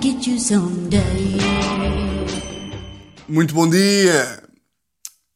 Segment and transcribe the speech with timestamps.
[0.00, 1.02] get you someday.
[3.28, 4.42] Muito bom dia,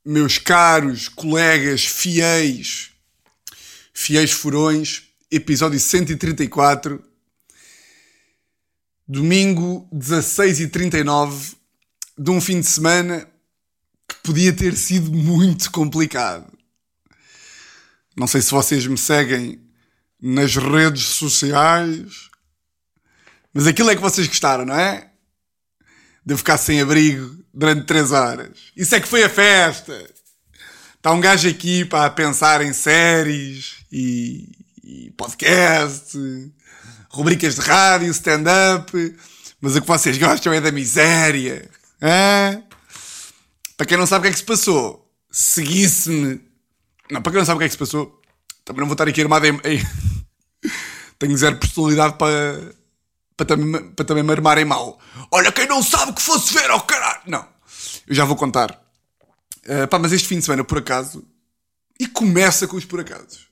[0.04, 2.92] meus caros colegas fiéis,
[3.92, 7.02] fiéis furões, episódio 134,
[9.06, 11.56] domingo 16 e 39
[12.18, 13.28] de um fim de semana
[14.08, 16.46] que podia ter sido muito complicado.
[18.16, 19.60] Não sei se vocês me seguem
[20.20, 22.30] nas redes sociais,
[23.56, 25.08] mas aquilo é que vocês gostaram, não é?
[26.26, 28.50] De eu ficar sem abrigo durante três horas.
[28.76, 30.10] Isso é que foi a festa.
[30.94, 34.46] Está um gajo aqui para pensar em séries e,
[34.84, 36.18] e podcast,
[37.08, 39.16] rubricas de rádio, stand-up,
[39.58, 41.66] mas o que vocês gostam é da miséria.
[42.02, 42.62] Hã?
[43.74, 46.42] Para quem não sabe o que é que se passou, seguisse-me.
[47.10, 48.20] Não, para quem não sabe o que é que se passou,
[48.66, 49.58] também não vou estar aqui armado em...
[51.18, 52.75] Tenho zero personalidade para,
[53.36, 54.98] para, também, para também me armarem mal.
[55.30, 57.22] Olha, quem não sabe que fosse ver ao caralho!
[57.26, 57.46] Não,
[58.06, 58.82] eu já vou contar.
[59.66, 61.26] Uh, pá, mas este fim de semana, por acaso.
[61.98, 63.46] E começa com os por acasos.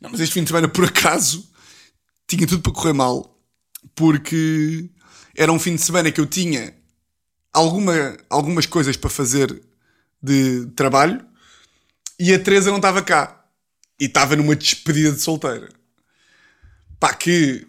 [0.00, 1.48] Não, mas este fim de semana, por acaso,
[2.28, 3.40] tinha tudo para correr mal.
[3.94, 4.90] Porque
[5.34, 6.74] era um fim de semana que eu tinha
[7.52, 9.62] alguma, algumas coisas para fazer
[10.22, 11.24] de trabalho
[12.18, 13.44] e a Teresa não estava cá.
[13.98, 15.70] E estava numa despedida de solteira.
[17.00, 17.66] Pá, que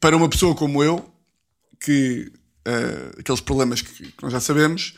[0.00, 1.12] para uma pessoa como eu,
[1.78, 2.32] que
[2.66, 4.94] uh, aqueles problemas que, que, nós já sabemos,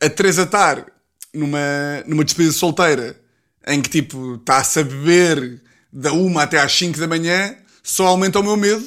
[0.00, 0.86] a estar
[1.34, 1.58] numa,
[2.06, 3.20] numa despedida de solteira
[3.66, 8.38] em que tipo está-se a beber da uma até às 5 da manhã, só aumenta
[8.38, 8.84] o meu medo,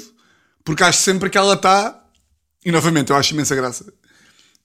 [0.63, 2.01] porque acho sempre que ela está.
[2.65, 3.93] E novamente, eu acho imensa graça.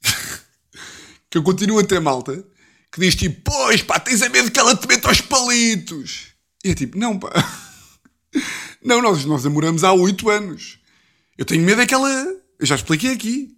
[1.28, 2.44] que eu continuo a ter malta
[2.90, 6.28] que diz tipo, pois pá, tens a medo que ela te meta aos palitos.
[6.64, 7.30] E é tipo, não pá.
[8.82, 10.78] Não, nós, nós namoramos há 8 anos.
[11.36, 12.10] Eu tenho medo é que ela.
[12.58, 13.56] Eu já expliquei aqui.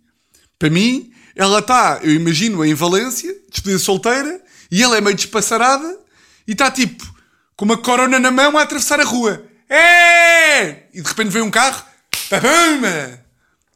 [0.58, 5.98] Para mim, ela está, eu imagino, em Valência, despedida solteira, e ela é meio despassarada
[6.46, 7.02] e está tipo,
[7.56, 9.46] com uma corona na mão a atravessar a rua.
[9.68, 10.88] É!
[10.92, 11.84] E de repente vem um carro.
[12.28, 13.24] Pabama!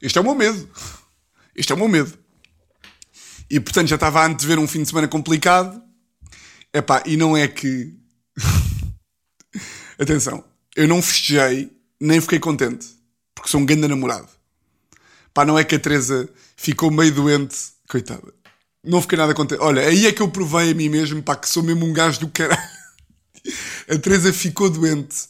[0.03, 0.69] Este é o meu medo.
[1.57, 2.19] Este é o meu medo.
[3.49, 5.81] E portanto já estava a antever um fim de semana complicado.
[6.73, 7.95] Epá, e não é que.
[9.99, 10.45] Atenção,
[10.77, 11.71] eu não festejei,
[12.01, 12.87] nem fiquei contente,
[13.35, 14.29] porque sou um grande namorado.
[15.33, 17.57] Pá, não é que a Teresa ficou meio doente,
[17.89, 18.33] coitada.
[18.85, 19.61] Não fiquei nada contente.
[19.61, 22.21] Olha, aí é que eu provei a mim mesmo, pá, que sou mesmo um gajo
[22.21, 22.61] do caralho.
[23.89, 25.29] A Teresa ficou doente.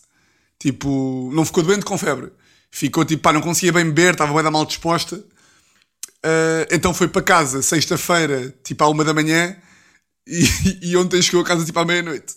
[0.59, 2.33] Tipo, não ficou doente com febre.
[2.71, 5.16] Ficou tipo, pá, não conseguia bem beber, estava bem da mal disposta.
[5.16, 9.56] Uh, então foi para casa, sexta-feira, tipo à uma da manhã,
[10.27, 12.34] e, e ontem chegou a casa tipo à meia-noite.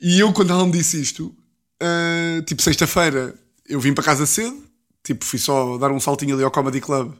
[0.00, 1.34] E eu, quando ela me disse isto,
[1.82, 3.34] uh, tipo sexta-feira,
[3.68, 4.62] eu vim para casa cedo,
[5.02, 7.14] tipo fui só dar um saltinho ali ao Comedy Club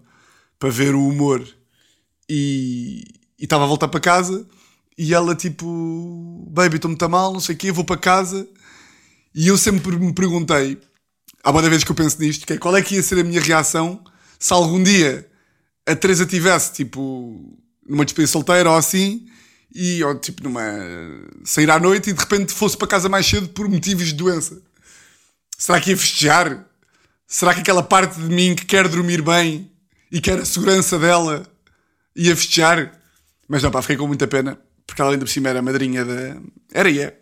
[0.58, 1.46] para ver o humor
[2.28, 3.04] e
[3.38, 4.46] estava a voltar para casa.
[4.96, 8.48] E ela, tipo, baby, estou muito mal, não sei o quê, vou para casa.
[9.34, 10.78] E eu sempre me perguntei,
[11.42, 13.24] há uma vez que eu penso nisto, que é qual é que ia ser a
[13.24, 14.02] minha reação
[14.38, 15.28] se algum dia
[15.86, 19.26] a Teresa tivesse, tipo, numa despedida solteira ou assim,
[19.74, 20.62] e, ou tipo, numa.
[21.44, 24.60] sair à noite e de repente fosse para casa mais cedo por motivos de doença.
[25.56, 26.66] Será que ia festejar?
[27.26, 29.70] Será que aquela parte de mim que quer dormir bem
[30.10, 31.46] e quer a segurança dela
[32.14, 32.98] ia festejar?
[33.48, 36.36] Mas não, pá, fiquei com muita pena, porque ela ainda por cima era madrinha da.
[36.72, 37.18] Era e é.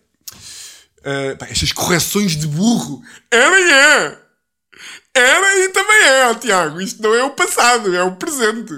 [0.98, 3.02] Uh, pá, estas correções de burro.
[3.30, 4.18] Era e é!
[5.14, 6.80] Era e também é, Tiago.
[6.80, 8.72] Isto não é o passado, é o presente.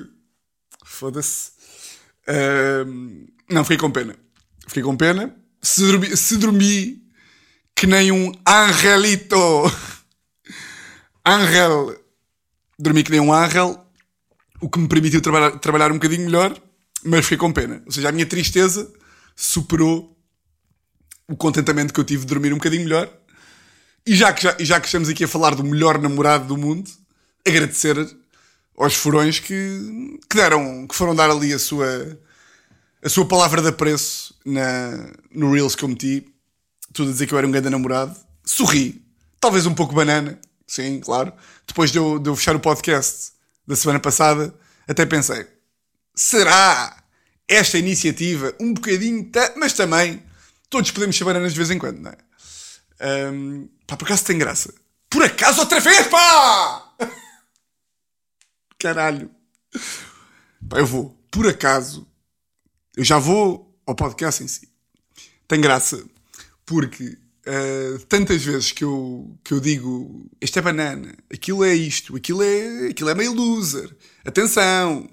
[0.85, 1.53] Foda-se.
[2.29, 4.17] Uh, não, fiquei com pena.
[4.67, 5.35] Fiquei com pena.
[5.61, 7.03] Se dormi, se dormi
[7.75, 9.37] que nem um angelito.
[11.25, 11.97] Angel.
[12.79, 13.87] Dormi que nem um angel.
[14.61, 16.57] O que me permitiu trabalhar, trabalhar um bocadinho melhor.
[17.05, 17.83] Mas fiquei com pena.
[17.85, 18.91] Ou seja, a minha tristeza
[19.35, 20.17] superou
[21.29, 23.11] o contentamento que eu tive de dormir um bocadinho melhor.
[24.07, 26.91] E já que, já, já que estamos aqui a falar do melhor namorado do mundo,
[27.47, 27.97] agradecer
[28.77, 32.19] aos furões que, que deram, que foram dar ali a sua,
[33.03, 36.27] a sua palavra de apreço na, no Reels que eu meti.
[36.93, 38.17] Tudo a dizer que eu era um grande namorado.
[38.45, 39.05] Sorri.
[39.41, 40.39] Talvez um pouco banana.
[40.67, 41.33] Sim, claro.
[41.67, 43.33] Depois de eu, de eu fechar o podcast
[43.67, 44.55] da semana passada,
[44.87, 45.47] até pensei:
[46.15, 47.03] será
[47.49, 49.29] esta iniciativa um bocadinho.
[49.57, 50.23] Mas também,
[50.71, 53.31] todos podemos ser bananas de vez em quando, não é?
[53.33, 54.73] Um, pá, por acaso tem graça.
[55.11, 56.95] Por acaso outra vez, pá!
[58.79, 59.31] Caralho.
[60.69, 61.19] Pá, eu vou.
[61.31, 62.07] Por acaso,
[62.97, 64.69] eu já vou ao podcast em si.
[65.49, 66.03] Tem graça.
[66.65, 67.05] Porque
[67.47, 72.43] uh, tantas vezes que eu, que eu digo isto é banana, aquilo é isto, aquilo
[72.43, 73.95] é, aquilo é meio loser.
[74.25, 75.09] Atenção,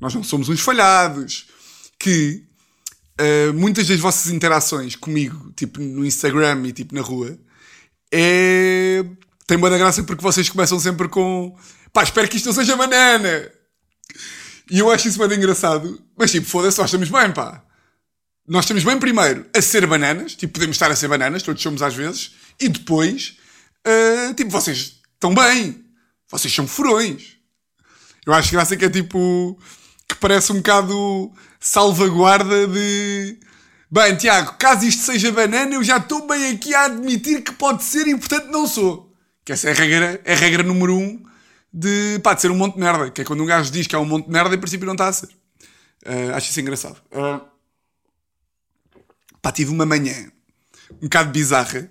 [0.00, 1.46] nós não somos uns falhados.
[1.98, 2.44] Que
[3.20, 7.38] uh, muitas das vossas interações comigo, tipo no Instagram e tipo na rua,
[8.12, 9.04] é.
[9.46, 11.56] tem boa graça porque vocês começam sempre com
[11.92, 13.50] pá, espero que isto não seja banana.
[14.70, 16.00] E eu acho isso bem engraçado.
[16.16, 17.62] Mas tipo, foda-se, nós estamos bem, pá.
[18.46, 21.82] Nós estamos bem primeiro a ser bananas, tipo, podemos estar a ser bananas, todos somos
[21.82, 23.36] às vezes, e depois,
[23.86, 25.84] uh, tipo, vocês estão bem.
[26.30, 27.36] Vocês são furões.
[28.26, 29.58] Eu acho graça que é tipo.
[30.08, 33.38] que parece um bocado salvaguarda de.
[33.90, 37.82] Bem, Tiago, caso isto seja banana, eu já estou bem aqui a admitir que pode
[37.84, 39.14] ser e portanto não sou.
[39.44, 41.22] Que essa é a regra, é a regra número um
[41.72, 43.10] de, pá, de ser um monte de merda.
[43.10, 44.94] Que é quando um gajo diz que é um monte de merda, em princípio não
[44.94, 45.28] está a ser.
[46.06, 47.00] Uh, acho isso engraçado.
[47.12, 47.40] Uh,
[49.42, 50.30] pá, tive uma manhã
[50.92, 51.90] um bocado bizarra,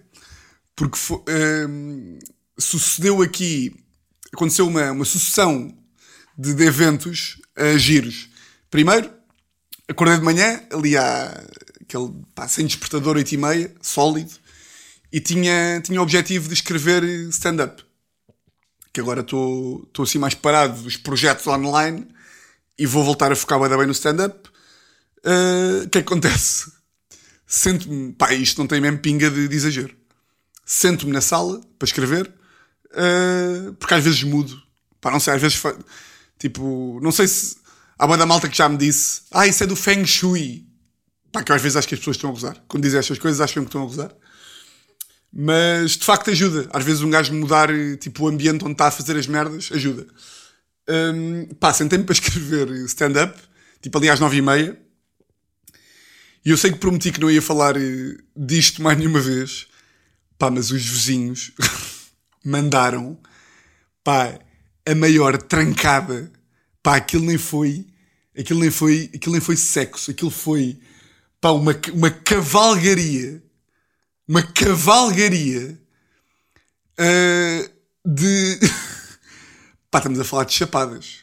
[0.75, 2.19] porque foi, uh,
[2.57, 3.75] sucedeu aqui,
[4.33, 5.75] aconteceu uma, uma sucessão
[6.37, 8.29] de, de eventos uh, giros.
[8.69, 9.11] Primeiro,
[9.87, 11.43] acordei de manhã, ali há
[11.81, 14.33] aquele, pá, sem despertador, 8 e meia, sólido,
[15.11, 17.86] e tinha, tinha o objetivo de escrever stand-up
[18.97, 22.07] que agora estou assim mais parado dos projetos online
[22.79, 24.49] e vou voltar a focar bem no stand-up.
[25.19, 26.71] Uh, o que é que acontece?
[27.45, 29.95] Sento-me, pá, isto não tem mesmo pinga de, de exagero.
[30.65, 32.27] Sento-me na sala para escrever,
[32.87, 34.59] uh, porque às vezes mudo.
[34.99, 35.61] Pá, não sei, às vezes,
[36.39, 37.57] tipo, não sei se.
[37.99, 40.65] Há boa da malta que já me disse, ah, isso é do Feng Shui.
[41.31, 42.63] Pá, que às vezes acho que as pessoas estão a gozar.
[42.67, 44.11] Quando dizem estas coisas, acham que estão a gozar.
[45.31, 46.69] Mas de facto ajuda.
[46.73, 47.69] Às vezes um gajo mudar
[47.99, 50.07] tipo, o ambiente onde está a fazer as merdas ajuda.
[50.89, 53.37] Um, pá, sentei-me para escrever stand-up,
[53.81, 54.79] tipo ali às nove e meia.
[56.45, 59.67] E eu sei que prometi que não ia falar eh, disto mais nenhuma vez.
[60.37, 61.51] Pá, mas os vizinhos
[62.45, 63.19] mandaram,
[64.03, 64.39] pá,
[64.85, 66.31] a maior trancada.
[66.81, 67.85] Pá, aquilo nem foi,
[68.37, 70.11] aquilo nem foi, aquilo nem foi sexo.
[70.11, 70.79] Aquilo foi,
[71.41, 73.43] pá, uma, uma cavalgaria
[74.27, 75.79] uma cavalgaria
[76.99, 77.71] uh,
[78.05, 78.59] de.
[79.89, 81.19] Pá, estamos a falar de chapadas.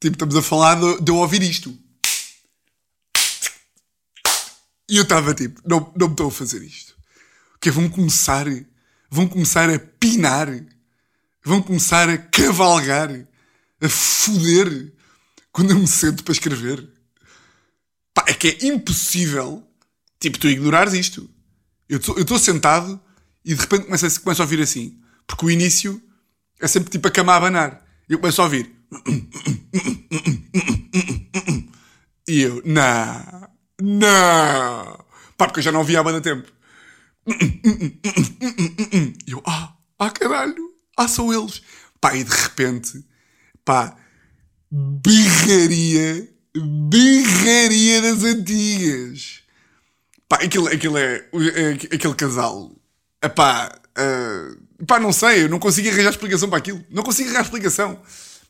[0.00, 1.76] Tipo, estamos a falar de, de eu ouvir isto.
[4.88, 6.94] E eu estava tipo, não, não me estou a fazer isto.
[7.60, 8.46] Que vão começar,
[9.10, 10.48] vão começar a pinar,
[11.42, 13.10] vão começar a cavalgar,
[13.80, 14.92] a foder
[15.50, 16.86] quando eu me sento para escrever.
[18.12, 19.66] Pá, é que é impossível,
[20.20, 21.33] tipo, tu ignorares isto.
[21.94, 23.00] Eu estou sentado
[23.44, 24.98] e de repente começo a, começo a ouvir assim.
[25.26, 26.00] Porque o início
[26.60, 27.84] é sempre tipo a cama a abanar.
[28.08, 28.74] Eu começo a ouvir.
[32.26, 33.48] E eu, não,
[33.80, 35.04] não.
[35.36, 36.50] Pá, porque eu já não ouvia há banda tempo.
[39.26, 41.62] E eu, ah, ah caralho, ah, são eles.
[42.00, 43.04] Pá, e de repente,
[43.64, 43.96] pá,
[44.70, 46.28] birraria,
[46.88, 49.43] birraria das antigas.
[50.28, 52.72] Pá, aquilo, aquilo é, é aquele casal.
[53.22, 56.84] Epá, uh, pá, não sei, eu não consigo arranjar explicação para aquilo.
[56.90, 58.00] Não consigo arranjar explicação.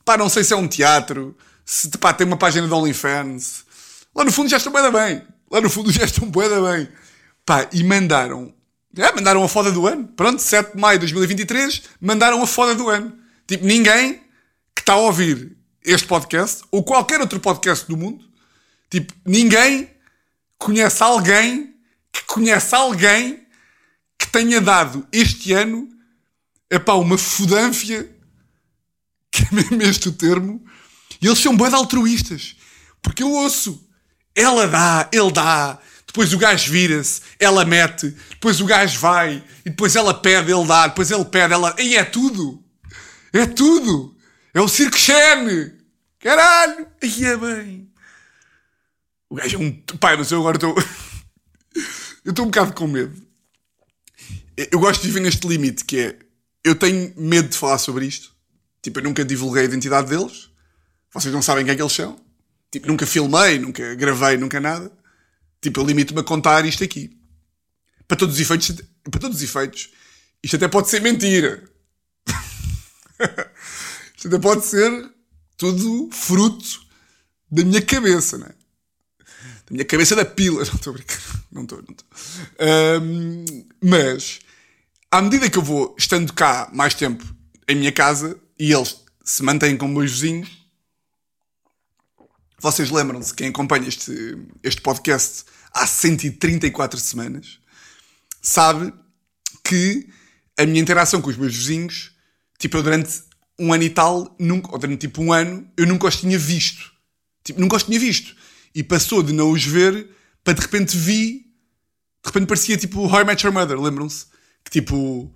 [0.05, 3.65] Pá, não sei se é um teatro, se pá, tem uma página de OnlyFans.
[4.15, 5.23] Lá no fundo já estão bem bem.
[5.51, 6.89] Lá no fundo já estão bem bem.
[7.45, 8.53] Pá, e mandaram.
[8.97, 10.07] É, mandaram a foda do ano.
[10.09, 13.13] Pronto, 7 de maio de 2023, mandaram a foda do ano.
[13.47, 14.23] Tipo, ninguém
[14.75, 18.25] que está a ouvir este podcast, ou qualquer outro podcast do mundo,
[18.89, 19.91] tipo, ninguém
[20.59, 21.75] conhece alguém
[22.13, 23.47] que conhece alguém
[24.19, 25.95] que tenha dado este ano
[26.71, 28.11] epá, uma fudânfia,
[29.31, 30.65] que é mesmo este o termo,
[31.21, 32.57] e eles são bem altruístas.
[33.03, 33.87] Porque eu ouço,
[34.35, 39.71] ela dá, ele dá, depois o gajo vira-se, ela mete, depois o gajo vai, e
[39.71, 41.75] depois ela pede, ele dá, depois ele pede, ela.
[41.79, 42.63] E é tudo!
[43.33, 44.17] É tudo!
[44.53, 45.73] É o Circo Xene!
[46.21, 46.87] Caralho!
[47.03, 47.94] Aí é bem!
[49.29, 49.73] O gajo é um.
[49.99, 50.75] Pai, não sei, agora estou.
[52.25, 53.23] eu estou um bocado com medo.
[54.57, 56.19] Eu gosto de viver neste limite que é.
[56.63, 58.35] Eu tenho medo de falar sobre isto.
[58.81, 60.51] Tipo, eu nunca divulguei a identidade deles.
[61.13, 62.21] Vocês não sabem quem é que eles são.
[62.71, 64.91] Tipo, nunca filmei, nunca gravei, nunca nada.
[65.61, 67.19] Tipo, eu limito-me a contar isto aqui.
[68.07, 68.73] Para todos os efeitos.
[69.11, 69.91] Para todos os efeitos.
[70.43, 71.63] Isto até pode ser mentira.
[74.17, 74.91] isto até pode ser
[75.57, 76.85] tudo fruto
[77.51, 78.64] da minha cabeça, não é?
[79.67, 80.65] Da minha cabeça da pila.
[80.65, 81.21] Não estou a brincar.
[81.51, 83.01] Não estou, não estou.
[83.01, 83.45] Um,
[83.83, 84.41] mas,
[85.11, 87.25] à medida que eu vou estando cá mais tempo
[87.69, 90.65] em minha casa e eles se mantêm como meus vizinhos,
[92.59, 94.13] vocês lembram-se, quem acompanha este,
[94.63, 97.59] este podcast há 134 semanas,
[98.41, 98.93] sabe
[99.63, 100.09] que
[100.59, 102.13] a minha interação com os meus vizinhos,
[102.59, 103.23] tipo, eu durante
[103.59, 106.93] um ano e tal, nunca, ou durante tipo um ano, eu nunca os tinha visto.
[107.45, 108.35] Tipo, nunca os tinha visto.
[108.75, 110.09] E passou de não os ver
[110.43, 111.47] para de repente vi.
[112.23, 114.27] De repente parecia tipo How I Met Your Mother, lembram-se?
[114.65, 115.33] Que tipo.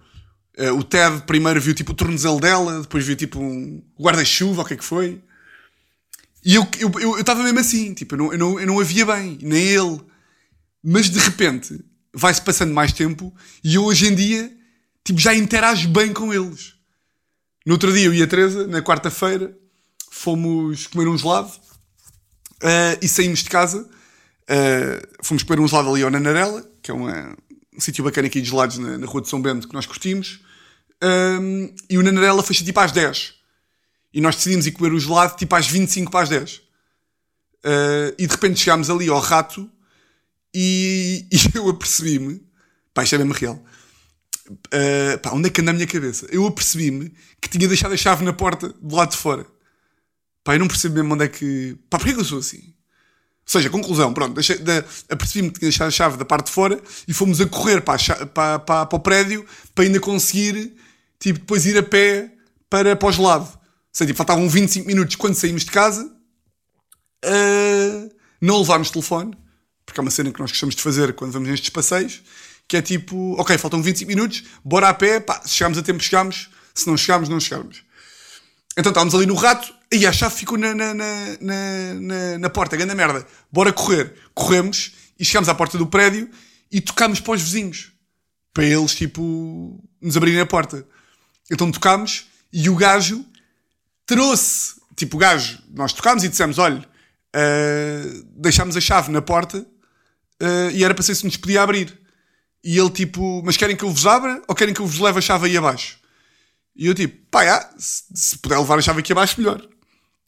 [0.57, 4.65] eh, o Ted primeiro viu tipo o tornozelo dela, depois viu tipo um guarda-chuva, o
[4.65, 5.23] que é que foi.
[6.45, 8.81] E eu estava eu, eu, estava mesmo assim, tipo, eu não, eu, não, eu não
[8.81, 10.01] a via bem, nem ele.
[10.83, 14.59] Mas de repente vai-se passando mais tempo e eu hoje em dia
[15.05, 16.75] tipo, já interajo bem com eles.
[17.67, 19.57] No outro dia eu e a Teresa, na quarta-feira,
[20.11, 21.51] fomos comer um gelado
[22.63, 23.83] uh, e saímos de casa.
[23.83, 27.37] Uh, fomos comer um gelado ali ao Nanarela, que é uma,
[27.77, 30.41] um sítio bacana aqui de gelados na, na Rua de São Bento que nós curtimos.
[31.03, 33.35] Um, e o Nanarela fecha tipo às 10.
[34.13, 36.57] E nós decidimos ir comer o gelado tipo às 25 para as 10.
[36.57, 39.71] Uh, e de repente chegámos ali ao rato
[40.55, 42.43] e, e eu apercebi-me.
[42.93, 43.63] Pá, isto é mesmo real.
[44.49, 46.27] Uh, pá, onde é que anda a minha cabeça?
[46.31, 49.47] Eu apercebi-me que tinha deixado a chave na porta do lado de fora.
[50.49, 51.77] Pá, eu não percebo mesmo onde é que.
[51.91, 52.57] Pá, porquê que eu sou assim?
[52.57, 52.73] Ou
[53.45, 56.81] seja, conclusão, pronto, deixei, de, apercebi-me que tinha deixado a chave da parte de fora
[57.07, 60.75] e fomos a correr para, a, para, para, para o prédio para ainda conseguir,
[61.21, 62.33] tipo, depois ir a pé
[62.71, 63.45] para, para o gelado.
[63.45, 63.59] Ou
[63.93, 66.11] seja, tipo, faltavam 25 minutos quando saímos de casa.
[67.23, 69.37] Uh, não levámos telefone,
[69.85, 72.23] porque é uma cena que nós gostamos de fazer quando vamos nestes passeios,
[72.67, 76.03] que é tipo, ok, faltam 25 minutos, bora a pé, pá, se chegarmos a tempo,
[76.03, 77.85] chegamos, se não chegarmos, não chegamos.
[78.79, 82.77] Então estávamos ali no rato e a chave ficou na, na, na, na, na porta,
[82.77, 83.27] grande merda.
[83.51, 84.15] Bora correr.
[84.35, 86.31] Corremos e chegámos à porta do prédio
[86.71, 87.93] e tocámos para os vizinhos.
[88.53, 90.87] Para eles, tipo, nos abrirem a porta.
[91.51, 93.25] Então tocámos e o gajo
[94.05, 99.59] trouxe, tipo, o gajo, nós tocámos e dissemos, olha, uh, deixámos a chave na porta
[99.59, 101.99] uh, e era para ser se nos podia abrir.
[102.63, 105.19] E ele tipo, mas querem que eu vos abra ou querem que eu vos leve
[105.19, 105.99] a chave aí abaixo?
[106.77, 109.67] E eu tipo, pá, já, se, se puder levar a chave aqui abaixo, melhor.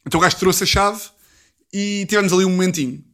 [0.06, 1.02] Então o gajo trouxe a chave
[1.72, 3.04] e tivemos ali um momentinho.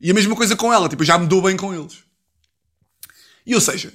[0.00, 1.98] E a mesma coisa com ela, tipo, já me dou bem com eles.
[3.46, 3.92] E ou seja,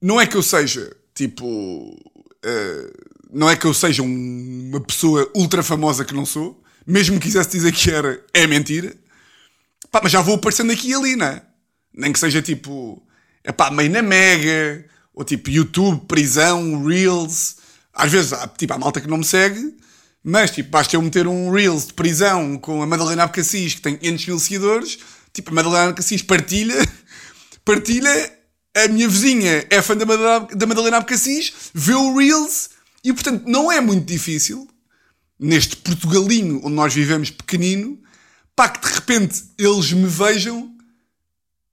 [0.00, 5.30] não é que eu seja, tipo, uh, não é que eu seja um, uma pessoa
[5.34, 8.94] ultra famosa que não sou, mesmo que quisesse dizer que era, é mentira.
[9.90, 11.42] Pá, mas já vou aparecendo aqui e ali, não é?
[11.94, 13.02] Nem que seja tipo,
[13.42, 17.56] é pá, meio na Mega, ou tipo YouTube, prisão, Reels.
[17.92, 19.74] Às vezes tipo, há malta que não me segue,
[20.30, 23.96] mas tipo, basta eu meter um Reels de prisão com a Madalena Abcacis, que tem
[23.96, 24.98] 500 mil seguidores,
[25.32, 26.76] tipo, a Madalena Abcacis partilha,
[27.64, 28.38] partilha,
[28.76, 32.68] a minha vizinha é fã da Madalena, da Madalena Abcacis, vê o Reels,
[33.02, 34.68] e portanto não é muito difícil,
[35.40, 37.98] neste Portugalinho onde nós vivemos pequenino,
[38.54, 40.76] pá, que de repente eles me vejam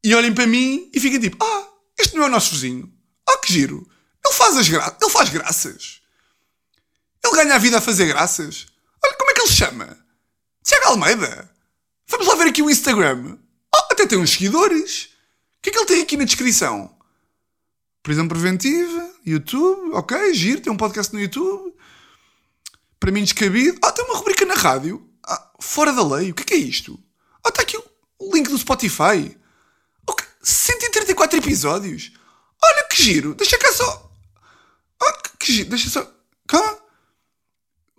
[0.01, 1.67] e olhem para mim e fiquem tipo: Ah,
[1.99, 2.89] este não é o nosso vizinho.
[3.27, 3.85] Ah, que giro.
[4.25, 6.04] Ele faz, as gra ele faz graças.
[7.25, 8.67] Ele ganha a vida a fazer graças.
[9.03, 9.97] Olha, como é que ele se chama?
[10.63, 11.51] Tiago Almeida.
[12.07, 13.37] Vamos lá ver aqui o Instagram.
[13.73, 15.09] Ah, até tem uns seguidores.
[15.57, 16.95] O que é que ele tem aqui na descrição?
[18.03, 21.73] Prisão preventiva, YouTube, ok, giro, tem um podcast no YouTube.
[22.99, 23.79] Para mim descabido.
[23.83, 25.09] Ah, tem uma rubrica na rádio.
[25.25, 26.31] Ah, fora da lei.
[26.31, 26.99] O que é, que é isto?
[27.43, 29.35] Ah, está aqui o link do Spotify.
[30.45, 32.11] 134 episódios.
[32.63, 33.33] Olha que giro.
[33.33, 34.11] Deixa cá só.
[35.01, 35.69] Oh, que, que giro.
[35.69, 36.07] Deixa só.
[36.47, 36.77] Cá.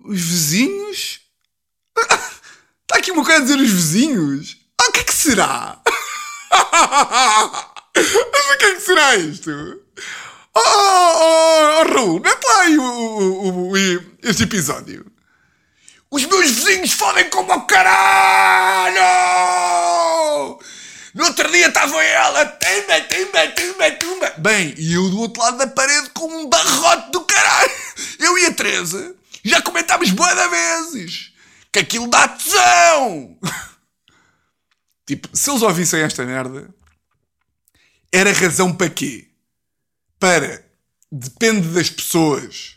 [0.06, 1.20] Os vizinhos.
[1.98, 4.56] Está aqui uma coisa a dizer os vizinhos.
[4.80, 5.80] Ah, o que é que será?
[7.94, 9.50] Mas o que é que será isto?
[10.54, 13.76] Oh, oh, oh, oh Raul, mete lá aí o, o, o,
[14.22, 15.04] este episódio.
[16.10, 19.00] Os meus vizinhos fodem como o caralho!
[21.14, 24.34] No outro dia estava ela, tumba, tumba, tumba, tumba.
[24.38, 27.72] Bem, e eu do outro lado da parede com um barrote do caralho.
[28.18, 29.14] Eu e a Teresa
[29.48, 31.32] já comentámos boa vezes
[31.72, 33.38] que aquilo dá tesão.
[35.06, 36.74] tipo, se eles ouvissem esta merda,
[38.12, 39.28] era razão para quê?
[40.18, 40.64] Para,
[41.10, 42.76] depende das pessoas,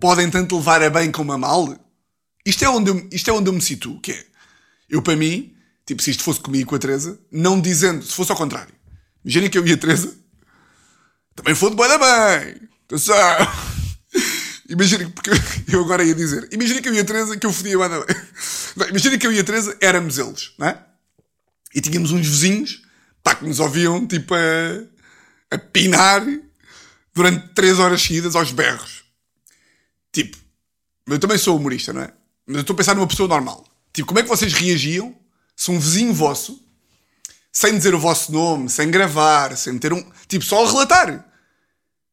[0.00, 1.76] podem tanto levar a bem como a mal.
[2.44, 4.26] Isto é onde eu, isto é onde eu me situo, que é,
[4.88, 8.32] eu para mim, Tipo, se isto fosse comigo com a Teresa, não dizendo, se fosse
[8.32, 8.74] ao contrário.
[9.24, 10.12] Imaginem que eu e a Teresa
[11.34, 12.68] também foi boa bem.
[12.86, 13.16] Atenção.
[14.68, 15.30] Imaginem, porque
[15.72, 17.88] eu agora ia dizer, imaginem que eu e a Teresa que eu fodia bem.
[18.90, 20.84] Imaginem que eu e a Teresa éramos eles, não é?
[21.74, 22.82] E tínhamos uns vizinhos,
[23.22, 26.24] pá, que nos ouviam, tipo, a, a pinar
[27.14, 29.04] durante três horas seguidas aos berros.
[30.12, 30.36] Tipo,
[31.06, 32.12] eu também sou humorista, não é?
[32.46, 33.64] Mas eu estou a pensar numa pessoa normal.
[33.92, 35.14] Tipo, como é que vocês reagiam
[35.54, 36.62] se um vizinho vosso,
[37.50, 40.04] sem dizer o vosso nome, sem gravar, sem meter um.
[40.28, 41.24] Tipo, só relatar.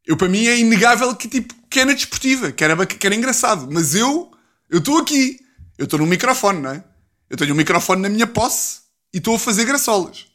[0.06, 3.68] Eu, para mim, é inegável que, tipo, que era desportiva, que era, que era engraçado.
[3.72, 4.32] Mas eu,
[4.70, 5.40] eu estou aqui.
[5.76, 6.84] Eu estou num microfone, não é?
[7.28, 10.28] Eu tenho um microfone na minha posse e estou a fazer graçolas.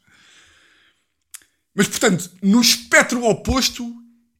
[1.72, 3.88] Mas, portanto, no espectro oposto,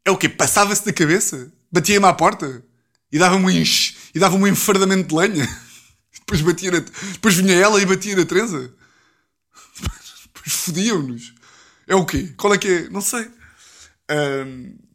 [0.05, 0.29] é o quê?
[0.29, 1.53] Passava-se da cabeça?
[1.71, 2.65] Batia-me à porta?
[3.13, 5.49] E dava-me um, e dava um enfardamento de lenha?
[6.19, 6.81] Depois, batia na...
[7.13, 8.75] Depois vinha ela e batia na Teresa?
[10.35, 11.33] Depois fodiam-nos.
[11.87, 12.35] É o quê?
[12.37, 12.89] Qual é que é?
[12.89, 13.31] Não sei.
[14.11, 14.88] Um...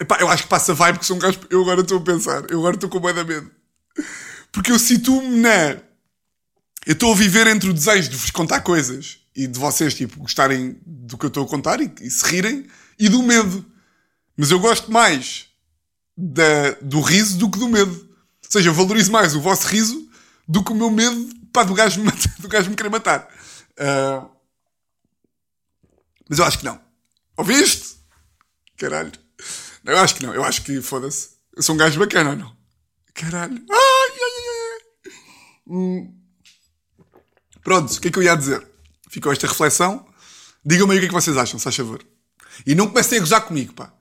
[0.00, 1.40] Epá, eu acho que passa vibe que sou um gajo.
[1.50, 2.50] Eu agora estou a pensar.
[2.50, 3.50] Eu agora estou com medo medo.
[4.50, 5.78] Porque eu situo-me na.
[6.86, 10.18] Eu estou a viver entre o desejo de vos contar coisas e de vocês, tipo,
[10.18, 12.66] gostarem do que eu estou a contar e, e se rirem
[12.98, 13.64] e do medo.
[14.36, 15.48] Mas eu gosto mais
[16.16, 17.92] da, do riso do que do medo.
[17.92, 20.08] Ou seja, eu valorizo mais o vosso riso
[20.46, 22.10] do que o meu medo pá, do, gajo me,
[22.40, 23.28] do gajo me querer matar.
[23.78, 24.28] Uh...
[26.28, 26.80] Mas eu acho que não.
[27.36, 27.96] Ouviste?
[28.76, 29.12] Caralho.
[29.84, 30.34] Eu acho que não.
[30.34, 31.30] Eu acho que, foda-se.
[31.56, 32.56] Eu sou um gajo bacana não?
[33.12, 33.62] Caralho.
[33.70, 34.44] Ai, ai,
[35.06, 35.12] ai.
[35.66, 36.14] Hum.
[37.62, 38.66] Pronto, o que é que eu ia dizer?
[39.08, 40.06] Ficou esta reflexão.
[40.64, 42.04] Digam-me aí o que é que vocês acham, se faz favor.
[42.66, 43.92] E não comecem a gozar comigo, pá.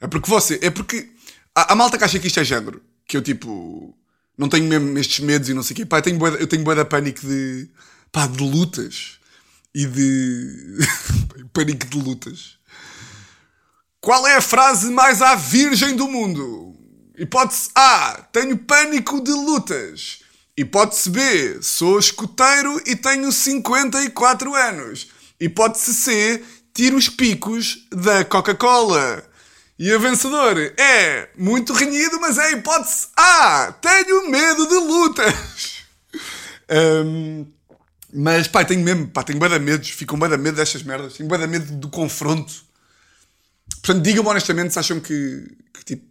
[0.00, 0.58] É porque você.
[0.62, 1.10] É porque.
[1.54, 2.82] Há, há malta que acha que isto é género.
[3.06, 3.96] Que eu, tipo.
[4.36, 5.86] Não tenho mesmo estes medos e não sei o quê.
[5.86, 7.70] Pá, eu tenho boa, eu tenho boa da pânico de.
[8.12, 9.18] pá, de lutas.
[9.74, 10.78] E de.
[11.52, 12.55] pânico de lutas.
[14.06, 16.76] Qual é a frase mais à virgem do mundo?
[17.18, 18.24] Hipótese A.
[18.30, 20.20] Tenho pânico de lutas.
[20.56, 21.58] Hipótese B.
[21.60, 25.08] Sou escoteiro e tenho 54 anos.
[25.40, 26.44] Hipótese C.
[26.72, 29.28] Tiro os picos da Coca-Cola.
[29.76, 33.72] E a vencedora é muito renhido, mas é hipótese A.
[33.72, 35.34] Tenho medo de lutas.
[37.04, 37.44] um,
[38.14, 39.90] mas, pá, tenho mesmo, pá, tenho bada medos.
[39.90, 41.14] Fico bada medo destas merdas.
[41.14, 42.65] Tenho bada medo do confronto.
[43.86, 46.04] Portanto, digam-me honestamente se acham que, que, tipo,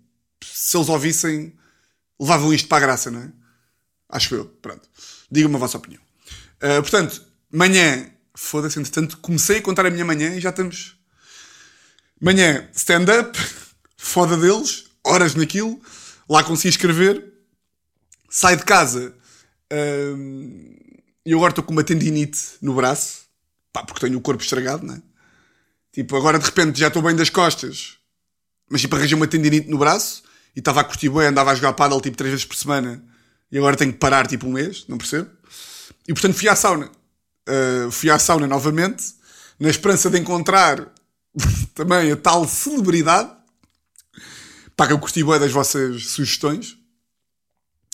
[0.46, 1.54] se eles ouvissem,
[2.18, 3.30] levavam isto para a graça, não é?
[4.08, 4.46] Acho eu.
[4.46, 4.88] Pronto.
[5.30, 6.02] Digam-me a vossa opinião.
[6.58, 7.22] Uh, portanto,
[7.52, 10.96] manhã, foda-se, entretanto, comecei a contar a minha manhã e já estamos
[12.22, 13.38] Manhã, stand-up,
[13.98, 15.82] foda deles, horas naquilo,
[16.30, 17.34] lá consegui escrever,
[18.30, 19.14] sai de casa
[20.16, 20.78] hum,
[21.26, 23.26] e agora estou com uma tendinite no braço,
[23.74, 25.02] pá, porque tenho o corpo estragado, né?
[25.96, 27.94] Tipo, agora de repente já estou bem das costas,
[28.70, 31.72] mas tipo, arranjei uma tendinite no braço e estava a curtir bem, andava a jogar
[31.72, 33.02] paddle tipo três vezes por semana
[33.50, 35.30] e agora tenho que parar tipo um mês, não percebo?
[36.06, 36.92] E portanto fui à sauna.
[37.48, 39.06] Uh, fui à sauna novamente,
[39.58, 40.86] na esperança de encontrar
[41.74, 43.32] também a tal celebridade.
[44.76, 46.78] Pá, que eu curti bem das vossas sugestões.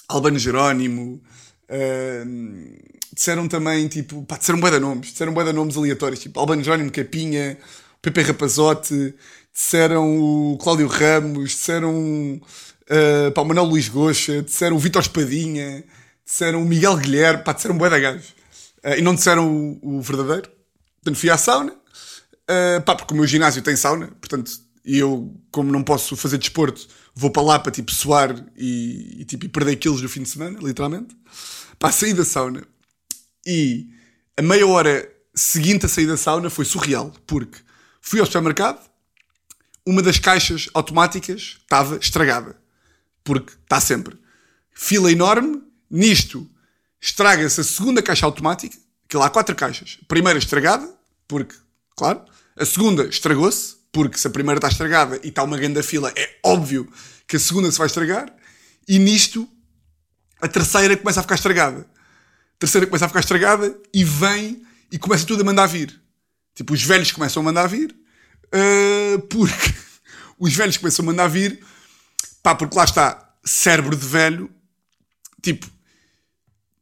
[0.08, 1.22] Albano Jerónimo.
[1.70, 2.82] Uh,
[3.14, 5.12] disseram também, tipo, pá, disseram bué de nomes.
[5.12, 6.20] Disseram bué de nomes aleatórios.
[6.22, 7.60] Tipo, Albano Jerónimo Capinha,
[8.02, 9.16] Pepe Rapazote.
[9.54, 11.52] Disseram o Cláudio Ramos.
[11.52, 11.94] Disseram
[12.36, 14.42] uh, pá, o Manuel Luís Goxa.
[14.42, 15.84] Disseram o Vitor Espadinha.
[16.26, 17.44] Disseram o Miguel Guilherme.
[17.44, 18.30] Pá, disseram bué da gajos.
[18.84, 20.50] Uh, e não disseram o, o verdadeiro.
[21.02, 21.82] Portanto, fui à sauna
[22.52, 24.52] Uh, pá, porque o meu ginásio tem sauna, portanto,
[24.84, 26.86] e eu, como não posso fazer desporto,
[27.16, 30.60] vou para lá para tipo suar e, e tipo, perder quilos no fim de semana,
[30.62, 31.16] literalmente.
[31.80, 32.64] Pá, saí da sauna
[33.46, 33.88] e
[34.36, 37.58] a meia hora seguinte a sair da sauna foi surreal, porque
[38.02, 38.82] fui ao supermercado,
[39.86, 42.60] uma das caixas automáticas estava estragada,
[43.24, 44.20] porque está sempre.
[44.74, 46.50] Fila enorme, nisto
[47.00, 49.98] estraga-se a segunda caixa automática, que lá há quatro caixas.
[50.02, 50.88] A primeira estragada,
[51.28, 51.56] porque,
[51.96, 52.24] claro,
[52.56, 56.40] a segunda estragou-se, porque se a primeira está estragada e está uma grande fila, é
[56.44, 56.92] óbvio
[57.28, 58.34] que a segunda se vai estragar.
[58.88, 59.48] E nisto,
[60.40, 61.82] a terceira começa a ficar estragada.
[61.82, 66.01] A terceira começa a ficar estragada e vem e começa tudo a mandar vir.
[66.56, 67.96] Tipo, os velhos começam a mandar vir,
[68.54, 69.74] uh, porque
[70.38, 71.64] os velhos começam a mandar vir,
[72.44, 74.50] pá, porque lá está, cérebro de velho,
[75.42, 75.68] tipo,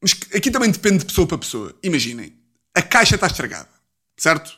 [0.01, 1.77] mas aqui também depende de pessoa para pessoa.
[1.84, 2.34] Imaginem,
[2.73, 3.69] a caixa está estragada,
[4.17, 4.58] certo?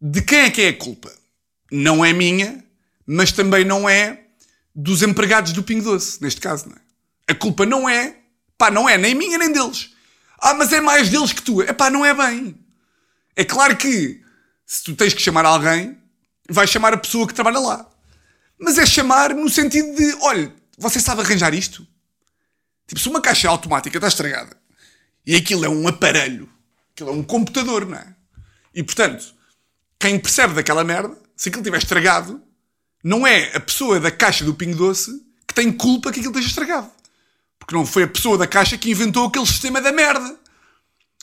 [0.00, 1.12] De quem é que é a culpa?
[1.70, 2.64] Não é minha,
[3.06, 4.24] mas também não é
[4.74, 6.80] dos empregados do Pingo Doce, neste caso, não é?
[7.32, 8.16] A culpa não é,
[8.56, 9.90] pá, não é nem minha nem deles.
[10.38, 11.60] Ah, mas é mais deles que tu.
[11.60, 12.56] É pá, não é bem.
[13.34, 14.22] É claro que
[14.68, 15.96] se tu tens que chamar alguém,
[16.46, 17.90] vais chamar a pessoa que trabalha lá.
[18.60, 21.86] Mas é chamar no sentido de, olha, você sabe arranjar isto?
[22.86, 24.54] Tipo, se uma caixa automática está estragada
[25.24, 26.50] e aquilo é um aparelho,
[26.92, 28.14] aquilo é um computador, não é?
[28.74, 29.34] E portanto,
[29.98, 32.42] quem percebe daquela merda, se aquilo estiver estragado,
[33.02, 35.10] não é a pessoa da caixa do Pingo Doce
[35.46, 36.90] que tem culpa que aquilo esteja estragado.
[37.58, 40.38] Porque não foi a pessoa da caixa que inventou aquele sistema da merda.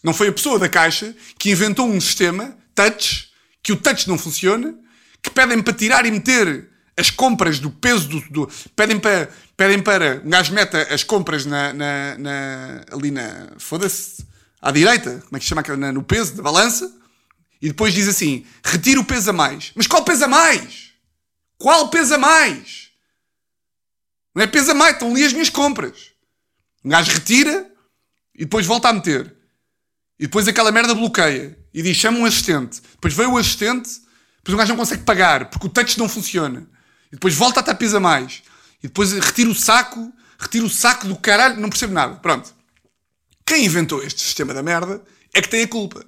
[0.03, 3.24] Não foi a pessoa da caixa que inventou um sistema, touch,
[3.65, 4.75] que o touch não funciona,
[5.23, 8.21] que pedem para tirar e meter as compras do peso do.
[8.29, 10.21] do pedem, para, pedem para.
[10.23, 13.53] Um gajo meta as compras na, na, na ali na.
[13.57, 14.23] Foda-se.
[14.61, 15.91] À direita, como é que se chama aquela?
[15.91, 16.95] No peso da balança.
[17.59, 19.71] E depois diz assim: retira o peso a mais.
[19.73, 20.91] Mas qual pesa mais?
[21.57, 22.89] Qual pesa mais?
[24.35, 26.11] Não é pesa mais, estão ali as minhas compras.
[26.83, 27.67] Um gajo retira
[28.35, 29.34] e depois volta a meter.
[30.19, 31.57] E depois aquela merda bloqueia.
[31.73, 32.81] E diz: chama um assistente.
[32.93, 33.89] Depois veio o assistente,
[34.37, 36.67] depois o gajo não consegue pagar porque o touch não funciona.
[37.07, 38.43] E depois volta a estar pesa mais.
[38.83, 42.15] E depois retira o saco, retira o saco do caralho, não percebo nada.
[42.15, 42.53] Pronto.
[43.45, 46.05] Quem inventou este sistema da merda é que tem a culpa.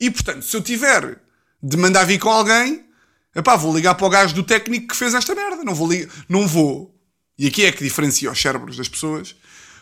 [0.00, 1.20] E portanto, se eu tiver
[1.62, 2.84] de mandar vir com alguém,
[3.34, 5.62] epá, vou ligar para o gajo do técnico que fez esta merda.
[5.64, 6.94] Não vou ligar, não vou.
[7.38, 9.34] E aqui é que diferencia os cérebros das pessoas.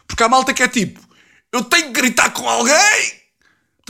[0.06, 1.00] Porque há malta que é tipo,
[1.52, 3.23] eu tenho que gritar com alguém,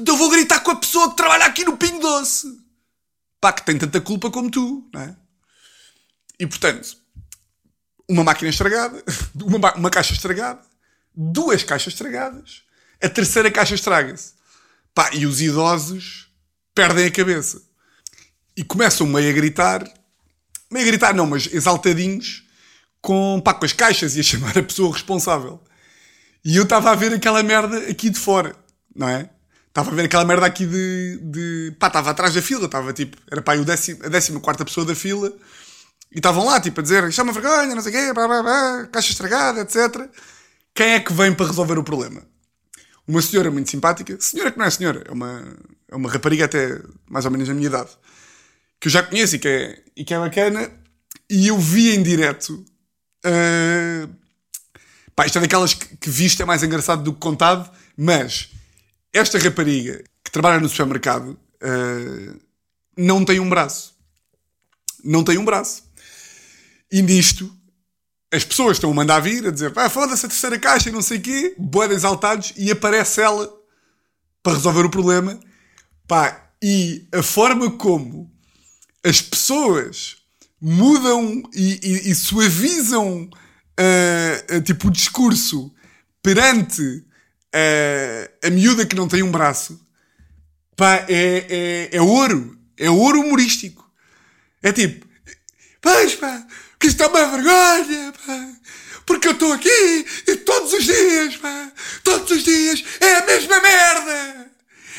[0.00, 2.46] então eu vou gritar com a pessoa que trabalha aqui no Pingo Doce.
[3.40, 5.16] Pá, que tem tanta culpa como tu, não é?
[6.38, 6.96] E portanto,
[8.08, 9.02] uma máquina estragada,
[9.42, 10.60] uma, ma- uma caixa estragada,
[11.14, 12.62] duas caixas estragadas,
[13.02, 14.34] a terceira caixa estraga-se.
[14.94, 16.28] Pá, e os idosos
[16.74, 17.62] perdem a cabeça.
[18.56, 19.82] E começam meio a gritar,
[20.70, 22.44] meio a gritar não, mas exaltadinhos,
[23.00, 25.62] com, pá, com as caixas e a chamar a pessoa responsável.
[26.44, 28.54] E eu estava a ver aquela merda aqui de fora,
[28.94, 29.28] não é?
[29.74, 31.18] Estava a ver aquela merda aqui de.
[31.20, 33.16] de pá, estava atrás da fila, estava tipo.
[33.28, 35.32] Era pá, o décimo, a décima quarta pessoa da fila.
[36.12, 38.86] E estavam lá, tipo, a dizer: chama vergonha, não sei o quê, blá, blá, blá,
[38.92, 40.08] caixa estragada, etc.
[40.72, 42.22] Quem é que vem para resolver o problema?
[43.04, 45.56] Uma senhora muito simpática, senhora que não é senhora, é uma,
[45.90, 47.90] é uma rapariga até mais ou menos da minha idade,
[48.80, 50.70] que eu já conheço e que é, e que é bacana,
[51.28, 52.64] e eu vi em direto.
[53.24, 54.08] ah,
[55.16, 58.53] Pá, isto é daquelas que, que visto é mais engraçado do que contado, mas
[59.14, 62.34] esta rapariga que trabalha no supermercado ah,
[62.96, 63.94] não tem um braço.
[65.02, 65.84] Não tem um braço.
[66.90, 67.54] E nisto,
[68.32, 71.02] as pessoas estão a mandar vir, a dizer pá, foda-se a terceira caixa e não
[71.02, 73.52] sei o quê, boas exaltados, e aparece ela
[74.42, 75.38] para resolver o problema.
[76.06, 78.30] Pá, e a forma como
[79.04, 80.16] as pessoas
[80.60, 83.28] mudam e, e- e suavizam
[83.78, 85.72] ah, ah, tipo o discurso
[86.22, 87.04] perante
[87.54, 89.80] ah, a miúda que não tem um braço,
[90.76, 92.58] pá, é, é, é ouro.
[92.76, 93.88] É ouro humorístico.
[94.60, 95.06] É tipo,
[95.80, 96.44] pois pá,
[96.80, 98.48] que isto é uma vergonha, pá.
[99.06, 101.70] Porque eu estou aqui e todos os dias, pá,
[102.02, 104.50] todos os dias é a mesma merda.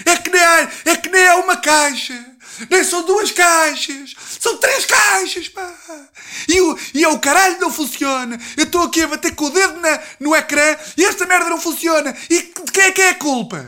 [0.06, 2.35] É que nem, é, é que nem é uma caixa.
[2.70, 4.16] Nem são duas caixas.
[4.40, 5.74] São três caixas, pá.
[6.48, 8.40] E o, e é o caralho não funciona.
[8.58, 11.60] Eu estou aqui a bater com o dedo na, no ecrã e esta merda não
[11.60, 12.16] funciona.
[12.30, 13.66] E de quem é que é a culpa?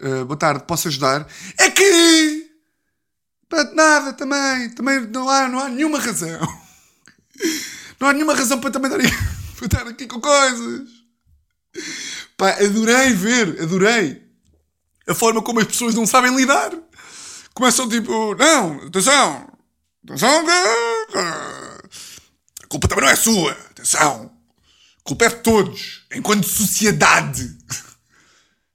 [0.00, 1.26] Ah, boa tarde, posso ajudar?
[1.58, 2.50] É que...
[3.48, 4.70] Pronto, nada, também.
[4.70, 6.40] Também não há, não há nenhuma razão.
[7.98, 9.18] Não há nenhuma razão para também estar,
[9.56, 10.88] para estar aqui com coisas.
[12.36, 14.22] Pá, adorei ver, adorei.
[15.06, 16.70] A forma como as pessoas não sabem lidar.
[17.60, 19.46] Começam tipo, não, atenção.
[20.02, 20.46] Atenção.
[22.64, 23.52] A culpa também não é sua.
[23.52, 24.32] Atenção.
[24.98, 26.06] A culpa é de todos.
[26.10, 27.54] Enquanto sociedade.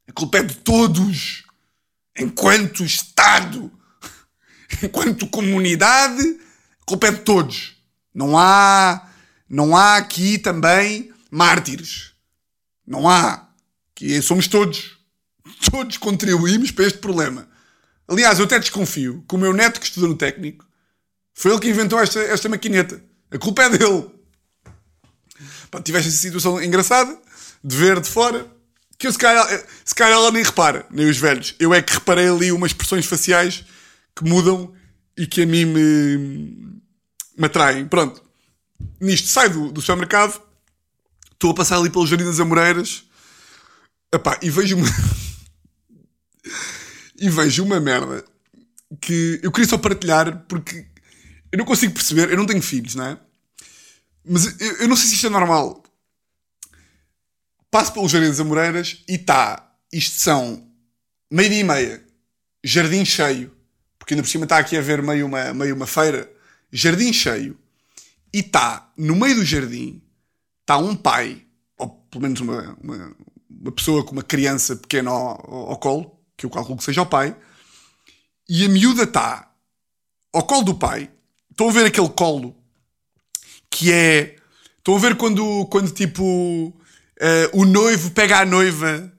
[0.08, 1.46] A culpa é de todos.
[2.16, 3.72] Enquanto Estado
[4.84, 6.22] enquanto comunidade,
[6.80, 7.78] a culpa é de todos.
[8.14, 9.10] Não há,
[9.50, 12.12] não há aqui também mártires.
[12.86, 13.48] Não há.
[13.96, 14.96] Que somos todos.
[15.72, 17.55] Todos contribuímos para este problema.
[18.08, 20.66] Aliás, eu até desconfio que o meu neto que estudou no técnico
[21.34, 23.02] foi ele que inventou esta, esta maquineta.
[23.32, 24.10] A culpa é dele.
[25.70, 27.18] Pá, tiveste essa situação engraçada
[27.64, 28.48] de ver de fora
[28.98, 29.46] que eu, se, calhar,
[29.84, 31.56] se calhar ela nem repara, nem os velhos.
[31.60, 33.66] Eu é que reparei ali umas expressões faciais
[34.16, 34.74] que mudam
[35.18, 36.18] e que a mim me,
[37.38, 37.88] me atraem.
[37.88, 38.24] Pronto.
[39.00, 40.42] Nisto, saio do, do supermercado,
[41.34, 43.06] estou a passar ali pelo Jardim das Amoreiras
[44.14, 44.88] epá, e vejo uma.
[47.20, 48.24] e vejo uma merda
[49.02, 50.86] que eu queria só partilhar porque
[51.52, 53.18] eu não consigo perceber, eu não tenho filhos, não é?
[54.24, 55.84] Mas eu, eu não sei se isto é normal.
[57.70, 59.72] Passo pelo Jardim das Amoreiras e está.
[59.92, 60.68] Isto são
[61.30, 62.04] meio-dia e meia.
[62.64, 63.52] Jardim cheio.
[64.00, 66.32] Porque ainda por cima está aqui a ver meio uma, meio uma feira.
[66.72, 67.58] Jardim cheio.
[68.34, 70.02] E está, no meio do jardim,
[70.60, 71.42] está um pai,
[71.78, 73.16] ou pelo menos uma, uma,
[73.50, 77.06] uma pessoa com uma criança pequena ao, ao colo, que eu calculo que seja o
[77.06, 77.36] pai,
[78.48, 79.52] e a miúda está
[80.34, 81.10] ao colo do pai.
[81.50, 82.56] Estão a ver aquele colo
[83.70, 84.36] que é.
[84.78, 86.74] Estão a ver quando, quando tipo.
[87.20, 89.12] eh, o noivo pega a noiva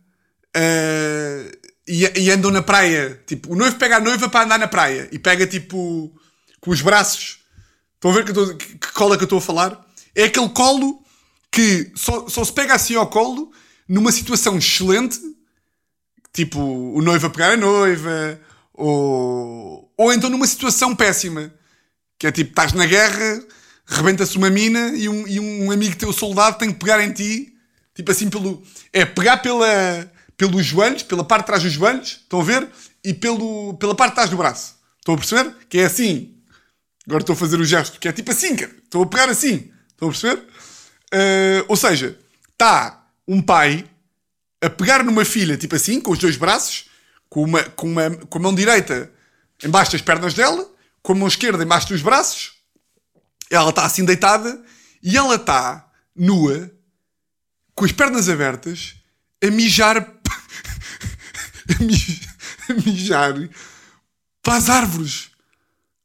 [0.55, 3.21] eh, e, e andam na praia.
[3.27, 6.13] Tipo, o noivo pega a noiva para andar na praia e pega tipo
[6.61, 7.39] com os braços
[7.95, 9.87] Estão a ver que, estou- que- que colo é que eu estou a falar?
[10.15, 11.03] É aquele colo
[11.51, 13.51] que só, só se pega assim ao colo
[13.89, 15.19] numa situação excelente,
[16.37, 18.39] tipo o noivo a pegar a noiva,
[18.75, 21.51] ou, ou então numa situação péssima,
[22.19, 23.43] que é tipo, estás na guerra,
[23.87, 27.55] rebenta-se uma mina e um, e um amigo teu soldado tem que pegar em ti,
[27.95, 28.63] tipo assim, pelo.
[28.93, 32.69] É pegar pela, pelos joelhos, pela parte de trás dos joelhos, estão a ver?
[33.03, 34.77] E pelo, pela parte de trás do braço.
[34.99, 35.55] Estão a perceber?
[35.71, 36.35] Que é assim.
[37.07, 38.73] Agora estou a fazer o gesto, que é tipo assim, cara.
[38.85, 39.71] Estou a pegar assim.
[39.91, 40.43] Estão a perceber?
[41.15, 42.19] Uh, ou seja,
[42.53, 43.89] está um pai
[44.63, 46.87] a pegar numa filha, tipo assim, com os dois braços,
[47.29, 49.11] com, uma, com, uma, com a mão direita
[49.63, 50.69] embaixo das pernas dela,
[51.03, 52.55] com a mão esquerda embaixo dos braços.
[53.51, 54.63] Ela está assim deitada
[55.03, 56.71] e ela está nua,
[57.75, 58.97] com as pernas abertas,
[59.43, 59.99] a mijar.
[61.79, 62.21] a mi-
[62.69, 63.35] a mijar
[64.43, 65.31] para as árvores.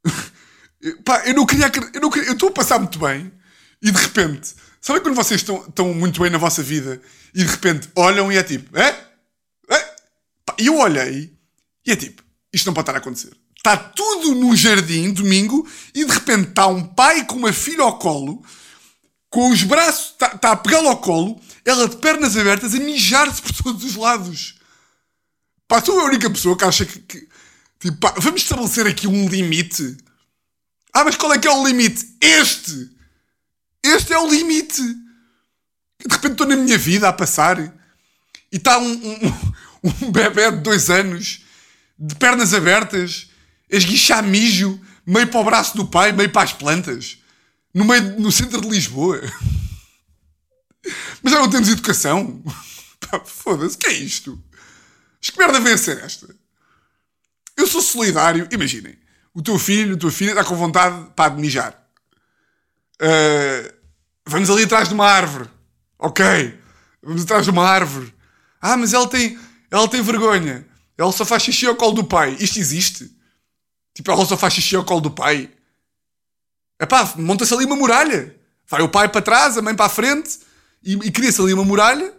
[1.06, 1.72] Pá, Eu não queria-
[2.26, 3.32] eu estou a passar muito bem
[3.82, 4.54] e de repente.
[4.82, 7.00] Sabe quando vocês estão, estão muito bem na vossa vida
[7.36, 8.88] e de repente olham e é tipo, é?
[9.70, 9.96] É?
[10.60, 11.32] E eu olhei
[11.86, 13.32] e é tipo, isto não pode estar a acontecer.
[13.56, 18.00] Está tudo no jardim, domingo, e de repente está um pai com uma filha ao
[18.00, 18.44] colo,
[19.30, 23.40] com os braços, está, está a pegá-la ao colo, ela de pernas abertas, a mijar-se
[23.40, 24.56] por todos os lados.
[25.68, 27.00] Pá, sou a única pessoa que acha que.
[27.02, 27.28] que-
[27.80, 29.96] tipo, pá, vamos estabelecer aqui um limite.
[30.92, 32.18] Ah, mas qual é que é o limite?
[32.20, 32.90] Este!
[33.84, 34.82] Este é o limite!
[34.82, 37.60] De repente estou na minha vida a passar
[38.52, 39.52] e está um, um,
[40.04, 41.44] um bebê de dois anos,
[41.98, 43.30] de pernas abertas,
[43.72, 47.18] a esguichar mijo, meio para o braço do pai, meio para as plantas,
[47.74, 49.22] no, meio, no centro de Lisboa.
[51.22, 52.44] Mas já não temos educação?
[53.26, 54.42] Foda-se, o que é isto?
[55.20, 56.34] Mas que merda vem a ser esta?
[57.56, 58.48] Eu sou solidário.
[58.52, 58.98] Imaginem.
[59.34, 61.81] O teu filho, a tua filha está com vontade pá, de mijar.
[63.02, 63.74] Ah,
[64.28, 65.50] vamos ali atrás de uma árvore.
[65.98, 66.24] Ok.
[67.02, 68.14] Vamos atrás de uma árvore.
[68.62, 69.40] Ah, mas ela tem,
[69.72, 70.68] ela tem vergonha.
[70.96, 72.38] Ela só faz xixi ao colo do pai.
[72.40, 73.12] Isto existe?
[73.96, 75.50] Tipo, ela só faz xixi ao colo do pai.
[76.80, 78.36] Epá, monta-se ali uma muralha.
[78.70, 80.40] Vai o pai para trás, a mãe para a frente
[80.84, 82.14] e, e cria-se ali uma muralha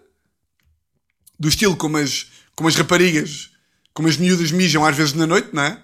[1.39, 3.51] do estilo como as, como as raparigas,
[3.95, 5.83] como as miúdas mijam às vezes na noite, não é?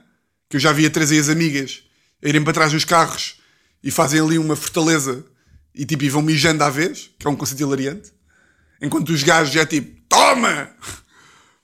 [0.49, 1.83] Que eu já vi a Teresa e as amigas
[2.23, 3.38] a irem para trás dos carros
[3.83, 5.25] e fazem ali uma fortaleza
[5.75, 8.13] e tipo e vão mijando à vez, que é um conceito hilariante.
[8.81, 10.71] Enquanto os gajos já tipo, toma!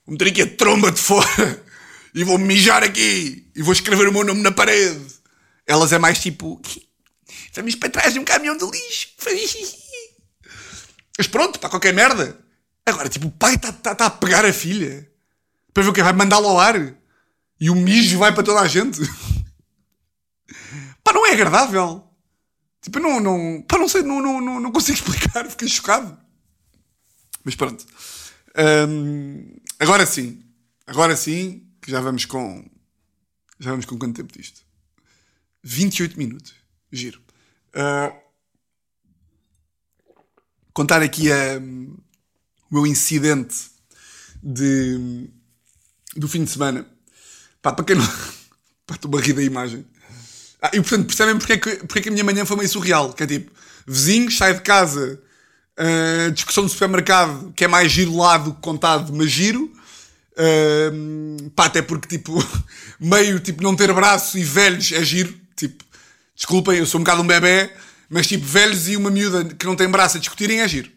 [0.05, 1.63] Vou meter aqui a tromba de fora
[2.13, 5.05] e vou mijar aqui e vou escrever o meu nome na parede.
[5.65, 6.61] Elas é mais tipo,
[7.55, 9.09] vamos para trás de um caminhão de lixo.
[11.17, 12.39] Mas pronto, para qualquer merda.
[12.85, 15.09] Agora, tipo, o pai está tá, tá a pegar a filha
[15.73, 16.95] para ver o que vai mandá-la ao ar
[17.59, 19.01] e o mijo vai para toda a gente.
[21.03, 22.04] Pá, não é agradável.
[22.85, 26.15] Tipo, não, não, pá, não sei, não, não, não, não consigo explicar, fiquei chocado.
[27.43, 27.83] Mas pronto.
[28.87, 30.43] Hum, agora sim,
[30.85, 32.63] agora sim, que já vamos com.
[33.59, 34.61] Já vamos com quanto tempo disto?
[35.63, 36.53] 28 minutos.
[36.91, 37.19] Giro.
[37.73, 38.13] Ah,
[40.71, 43.65] contar aqui a, o meu incidente
[44.43, 45.27] de,
[46.15, 46.87] do fim de semana.
[47.63, 48.05] Pá, para quem não.
[48.85, 49.87] Pá, estou rir da imagem.
[50.65, 52.69] Ah, e portanto percebem porque é, que, porque é que a minha manhã foi meio
[52.69, 53.13] surreal.
[53.13, 53.51] Que é tipo,
[53.85, 55.21] vizinhos, sai de casa,
[55.77, 59.71] ah, discussão do supermercado, que é mais giro lá do que contado, mas giro.
[60.37, 60.91] Ah,
[61.55, 62.43] pá, até porque tipo,
[62.99, 65.35] meio tipo não ter braço e velhos é giro.
[65.55, 65.83] Tipo,
[66.35, 67.71] desculpem, eu sou um bocado um bebê,
[68.09, 70.89] mas tipo, velhos e uma miúda que não tem braço a discutirem é giro.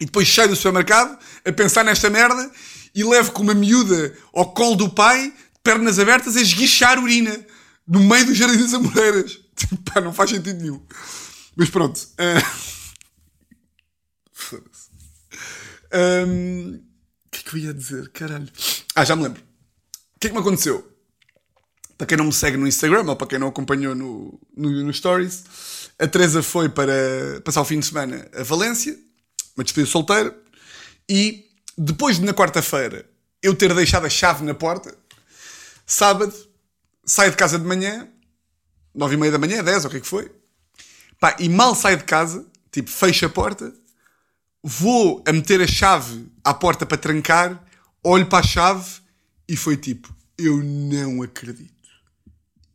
[0.00, 2.50] E depois saio do supermercado a pensar nesta merda
[2.92, 7.38] e levo com uma miúda ao colo do pai, pernas abertas, a esguichar urina
[7.90, 9.40] no meio do Jardim das Amoreiras.
[9.60, 10.80] Tipo, pá, não faz sentido nenhum.
[11.54, 12.00] Mas pronto.
[15.92, 18.08] Ahm, O que é que eu ia dizer?
[18.10, 18.48] Caralho.
[18.94, 19.42] Ah, já me lembro.
[19.42, 20.86] O que é que me aconteceu?
[21.98, 24.92] Para quem não me segue no Instagram ou para quem não acompanhou no, no, no
[24.94, 25.44] Stories,
[25.98, 28.98] a Teresa foi para passar o fim de semana a Valência,
[29.54, 30.34] uma despedida solteira,
[31.06, 33.04] e depois de na quarta-feira
[33.42, 34.96] eu ter deixado a chave na porta,
[35.86, 36.32] sábado,
[37.10, 38.08] saio de casa de manhã,
[38.94, 40.30] nove e meia da manhã, dez, ou o que é que foi,
[41.18, 43.74] pá, e mal saio de casa, tipo, fecho a porta,
[44.62, 47.60] vou a meter a chave à porta para trancar,
[48.04, 49.00] olho para a chave
[49.48, 51.68] e foi tipo, eu não acredito.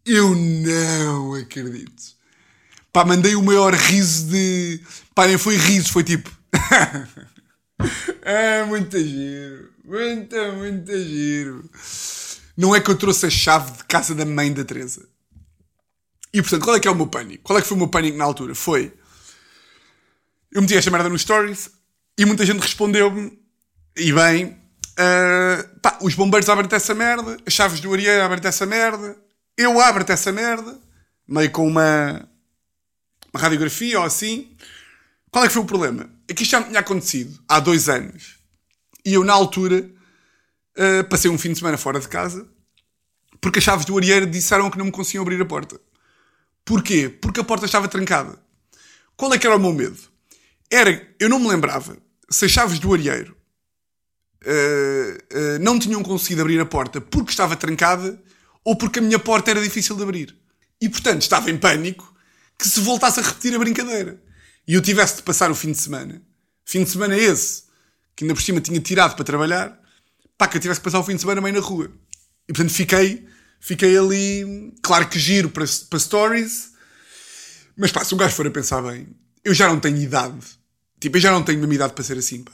[0.06, 2.04] Eu não acredito.
[2.92, 4.82] Pá, mandei o maior riso de.
[5.16, 6.30] Pá, nem foi riso, foi tipo.
[8.24, 9.72] ah, muito giro.
[9.84, 11.70] Muito, muito giro.
[12.58, 15.08] Não é que eu trouxe a chave de casa da mãe da Teresa.
[16.34, 17.44] E portanto, qual é que é o meu pânico?
[17.44, 18.56] Qual é que foi o meu pânico na altura?
[18.56, 18.94] Foi.
[20.52, 21.70] Eu meti esta merda nos stories
[22.18, 23.38] e muita gente respondeu-me,
[23.98, 28.66] e bem, uh, pá, os bombeiros abrem-te essa merda, as chaves do areia abrem-te essa
[28.66, 29.18] merda,
[29.58, 30.78] eu abro-te essa merda,
[31.28, 32.28] meio com uma,
[33.34, 34.56] uma radiografia ou assim.
[35.32, 36.10] Qual é que foi o problema?
[36.28, 38.38] É que isto já me tinha acontecido há dois anos.
[39.06, 39.90] E eu, na altura,
[40.78, 42.48] uh, passei um fim de semana fora de casa
[43.42, 45.80] porque as chaves do areeiro disseram que não me conseguiam abrir a porta.
[46.64, 47.10] Porquê?
[47.10, 48.40] Porque a porta estava trancada.
[49.16, 49.98] Qual é que era o meu medo?
[50.72, 51.96] Era, eu não me lembrava
[52.30, 53.38] se as chaves do areeiro
[54.44, 58.20] uh, uh, não tinham conseguido abrir a porta porque estava trancada
[58.64, 60.36] ou porque a minha porta era difícil de abrir.
[60.82, 62.14] E portanto estava em pânico
[62.58, 64.20] que se voltasse a repetir a brincadeira
[64.68, 66.22] e eu tivesse de passar o fim de semana,
[66.66, 67.64] fim de semana esse,
[68.16, 69.80] que ainda por cima tinha tirado para trabalhar,
[70.38, 71.92] pá, que eu tivesse que passar o fim de semana meio na rua.
[72.48, 73.28] E portanto fiquei,
[73.60, 76.72] fiquei ali, claro que giro para, para stories,
[77.78, 79.08] mas pá, se um gajo for a pensar bem,
[79.44, 80.46] eu já não tenho idade.
[81.00, 82.54] Tipo, eu já não tenho mesma idade para ser assim, pá.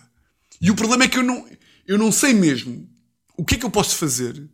[0.60, 1.48] E o problema é que eu não,
[1.88, 2.90] eu não sei mesmo
[3.38, 4.50] o que é que eu posso fazer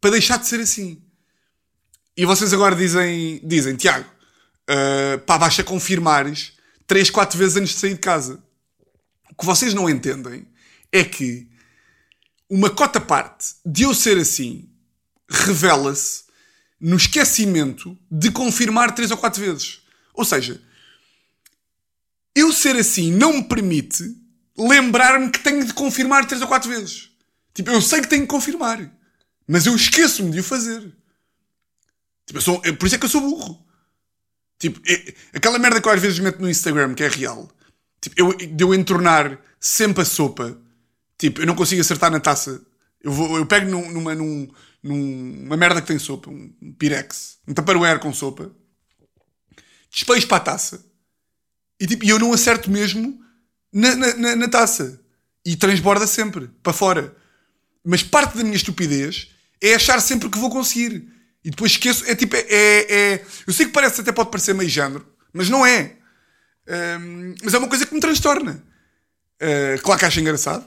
[0.00, 1.02] para deixar de ser assim.
[2.16, 4.08] E vocês agora dizem, dizem Tiago,
[4.70, 6.52] uh, pá, basta confirmares
[6.86, 8.42] 3, 4 vezes antes de sair de casa.
[9.30, 10.46] O que vocês não entendem
[10.92, 11.48] é que
[12.48, 14.68] uma cota parte de eu ser assim
[15.28, 16.24] revela-se
[16.80, 19.80] no esquecimento de confirmar 3 ou 4 vezes.
[20.14, 20.60] Ou seja,
[22.34, 24.04] eu ser assim não me permite
[24.56, 27.10] lembrar-me que tenho de confirmar 3 ou 4 vezes.
[27.54, 28.90] Tipo, eu sei que tenho de confirmar,
[29.48, 30.92] mas eu esqueço-me de o fazer.
[32.26, 33.64] Tipo, sou, por isso é que eu sou burro.
[34.58, 37.48] Tipo, é, aquela merda que eu às vezes meto no Instagram, que é real.
[38.00, 40.60] Tipo, eu, de eu entornar sempre a sopa.
[41.18, 42.60] Tipo, eu não consigo acertar na taça.
[43.02, 44.48] Eu, vou, eu pego num, numa, num,
[44.82, 48.50] numa merda que tem sopa, um, pirex, um tupperware com sopa,
[49.90, 50.84] despejo para a taça
[51.80, 53.18] e tipo, eu não acerto mesmo
[53.72, 55.00] na, na, na taça.
[55.44, 57.14] E transborda sempre, para fora.
[57.84, 59.28] Mas parte da minha estupidez
[59.62, 61.08] é achar sempre que vou conseguir.
[61.44, 62.04] E depois esqueço.
[62.06, 65.64] É tipo, é, é, eu sei que parece, até pode parecer meio género, mas não
[65.64, 65.96] é.
[66.98, 68.64] Um, mas é uma coisa que me transtorna.
[69.40, 70.66] Uh, claro que acho engraçado.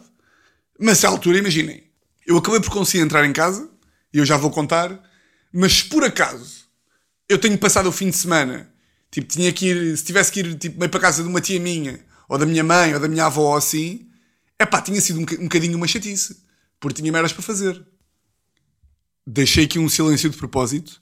[0.80, 1.84] Mas a altura, imaginem,
[2.26, 3.70] eu acabei por conseguir entrar em casa,
[4.14, 5.00] e eu já vou contar,
[5.52, 6.68] mas por acaso
[7.28, 8.72] eu tenho passado o fim de semana,
[9.12, 11.60] tipo, tinha que ir, se tivesse que ir tipo, meio para casa de uma tia
[11.60, 14.08] minha, ou da minha mãe, ou da minha avó, ou assim,
[14.58, 16.38] é pá, tinha sido um, um bocadinho uma chatice,
[16.80, 17.86] porque tinha meras para fazer
[19.32, 21.02] deixei aqui um silêncio de propósito,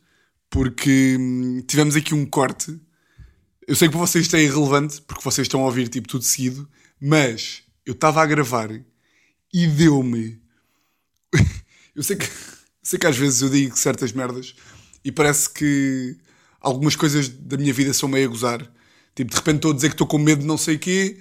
[0.49, 2.79] porque hum, tivemos aqui um corte.
[3.65, 6.23] Eu sei que para vocês isto é irrelevante, porque vocês estão a ouvir tipo tudo
[6.23, 8.69] seguido, mas eu estava a gravar
[9.53, 10.41] e deu-me.
[11.95, 12.29] eu sei que,
[12.81, 14.55] sei que às vezes eu digo certas merdas
[15.03, 16.17] e parece que
[16.59, 18.71] algumas coisas da minha vida são meio a gozar.
[19.15, 21.17] Tipo, de repente estou a dizer que estou com medo de não sei o quê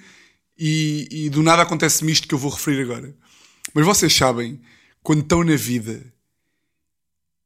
[0.57, 3.15] e, e do nada acontece-me isto que eu vou referir agora.
[3.73, 4.61] Mas vocês sabem,
[5.01, 6.03] quando estão na vida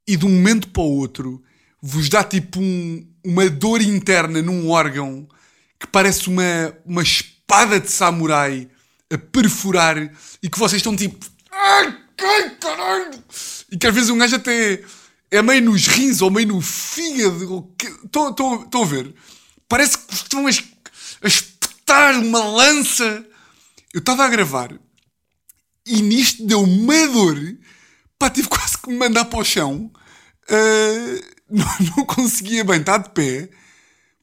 [0.08, 1.44] e de um momento para o outro
[1.82, 5.28] vos dá tipo um, uma dor interna num órgão
[5.80, 8.70] que parece uma, uma espada de samurai
[9.12, 9.97] a perfurar
[10.41, 11.26] e que vocês estão tipo.
[11.52, 11.97] Ai,
[12.60, 13.24] caralho!
[13.71, 14.84] E que às vezes um gajo até
[15.30, 17.69] é meio nos rins ou meio no fígado.
[18.04, 19.13] Estão, estão, estão a ver?
[19.67, 23.26] Parece que estão a, a espetar uma lança.
[23.93, 24.71] Eu estava a gravar
[25.86, 27.38] e nisto deu uma dor.
[28.17, 29.91] Pá, tive quase que me mandar para o chão
[30.50, 31.65] uh, não,
[31.97, 33.50] não, conseguia bem estar de pé.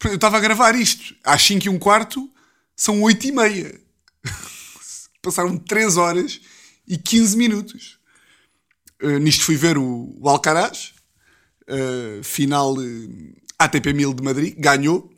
[0.05, 2.31] Eu estava a gravar isto às 5 e um quarto,
[2.77, 3.81] são 8 e meia.
[5.29, 6.41] Passaram 3 horas
[6.87, 7.99] e 15 minutos.
[9.03, 10.95] Uh, nisto fui ver o, o Alcaraz,
[11.69, 15.11] uh, final uh, ATP 1000 de Madrid, ganhou.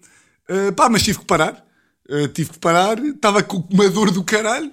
[0.74, 1.64] Pá, mas tive que parar.
[2.34, 4.72] tive que parar, estava com uma dor do caralho.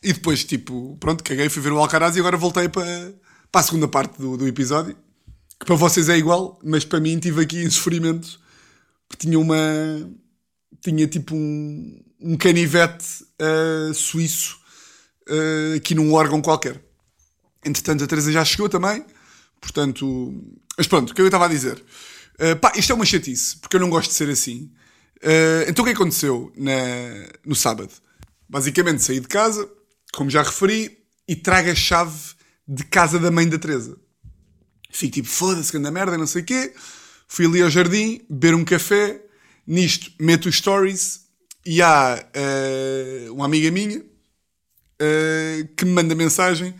[0.00, 3.12] E depois, tipo, pronto, caguei, fui ver o Alcaraz e agora voltei para,
[3.50, 4.96] para a segunda parte do, do episódio
[5.58, 8.38] que para vocês é igual, mas para mim tive aqui em sofrimento
[9.08, 9.56] porque tinha uma.
[10.82, 13.24] tinha tipo um, um canivete
[13.94, 14.58] suíço
[15.28, 16.82] uh, aqui num órgão qualquer.
[17.64, 19.04] Entretanto, a Teresa já chegou também,
[19.60, 20.34] portanto.
[20.76, 21.82] Mas pronto, o que eu estava a dizer?
[22.34, 24.70] Uh, pá, isto é uma chatice, porque eu não gosto de ser assim.
[25.66, 26.72] então o que aconteceu na,
[27.44, 27.90] no sábado?
[28.48, 29.68] Basicamente saí de casa,
[30.12, 32.18] como já referi, e trago a chave
[32.68, 33.96] de casa da mãe da Teresa.
[34.90, 36.72] Fico tipo, foda-se, anda merda, não sei o quê.
[37.28, 39.22] Fui ali ao jardim, beber um café.
[39.66, 41.26] Nisto, meto os stories
[41.64, 44.00] e há uh, uma amiga minha
[45.00, 46.74] uh, que me manda mensagem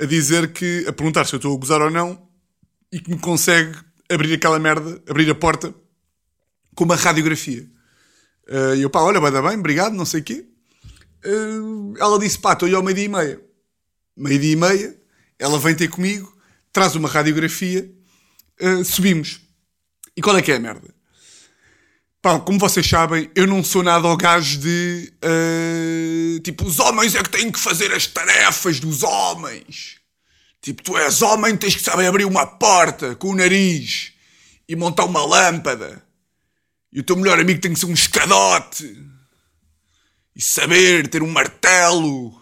[0.00, 2.28] a dizer que, a perguntar se eu estou a gozar ou não
[2.92, 3.76] e que me consegue
[4.10, 5.74] abrir aquela merda, abrir a porta
[6.74, 7.68] com uma radiografia.
[8.48, 10.46] Uh, e eu, pá, olha, vai dar bem, obrigado, não sei o quê.
[11.24, 13.40] Uh, ela disse, pá, estou aí ao meio-dia e meia.
[14.16, 14.96] Meio-dia e meia,
[15.38, 16.36] ela vem ter comigo,
[16.72, 17.90] traz uma radiografia,
[18.60, 19.40] uh, subimos.
[20.16, 20.93] E qual é que é a merda?
[22.24, 25.12] Pá, como vocês sabem, eu não sou nada ao gajo de.
[25.22, 29.96] Uh, tipo, os homens é que têm que fazer as tarefas dos homens.
[30.62, 34.14] Tipo, tu és homem, tens que saber abrir uma porta com o nariz
[34.66, 36.02] e montar uma lâmpada.
[36.90, 39.06] E o teu melhor amigo tem que ser um escadote.
[40.34, 42.32] E saber ter um martelo.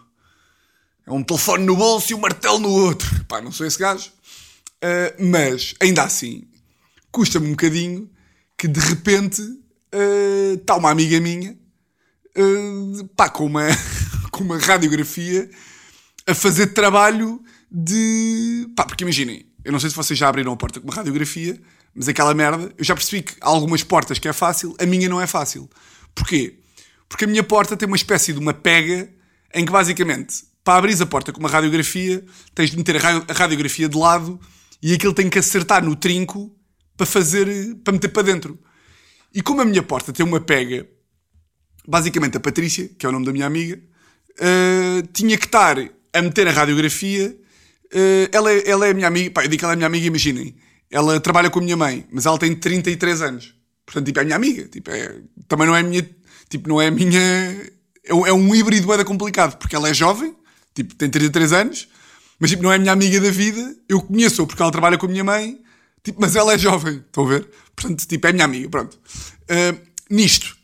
[1.04, 3.24] É um telefone no bolso e um martelo no outro.
[3.24, 4.12] Pá, não sou esse gajo.
[4.76, 6.46] Uh, mas, ainda assim,
[7.10, 8.08] custa-me um bocadinho
[8.56, 9.42] que de repente
[9.92, 11.56] está uh, uma amiga minha
[12.36, 13.66] uh, pá, com, uma,
[14.30, 15.50] com uma radiografia
[16.26, 18.68] a fazer trabalho de.
[18.76, 21.60] Pá, porque imaginem, eu não sei se vocês já abriram a porta com uma radiografia,
[21.94, 25.08] mas aquela merda, eu já percebi que há algumas portas que é fácil, a minha
[25.08, 25.68] não é fácil.
[26.14, 26.58] Porquê?
[27.08, 29.08] Porque a minha porta tem uma espécie de uma pega
[29.54, 32.24] em que basicamente, para abrir a porta com uma radiografia,
[32.54, 34.40] tens de meter a radiografia de lado
[34.82, 36.54] e aquilo tem que acertar no trinco
[36.96, 38.58] para fazer, para meter para dentro.
[39.34, 40.86] E como a minha porta tem uma pega,
[41.86, 43.80] basicamente a Patrícia, que é o nome da minha amiga,
[44.38, 45.78] uh, tinha que estar
[46.12, 47.36] a meter a radiografia.
[47.86, 49.76] Uh, ela, é, ela é a minha amiga, pá, eu digo que ela é a
[49.76, 50.54] minha amiga, imaginem.
[50.90, 53.54] Ela trabalha com a minha mãe, mas ela tem 33 anos.
[53.86, 54.68] Portanto, tipo, é a minha amiga.
[54.68, 56.08] Tipo, é, também não é a minha.
[56.48, 57.20] Tipo, não é minha.
[57.20, 57.72] É
[58.04, 60.34] é um híbrido era complicado, porque ela é jovem,
[60.74, 61.88] tipo, tem 33 anos,
[62.38, 63.76] mas tipo, não é a minha amiga da vida.
[63.88, 65.60] Eu conheço-a porque ela trabalha com a minha mãe,
[66.02, 67.48] tipo, mas ela é jovem, estão a ver?
[67.74, 68.98] Portanto, tipo, é minha amiga, pronto.
[69.44, 69.78] Uh,
[70.10, 70.56] nisto,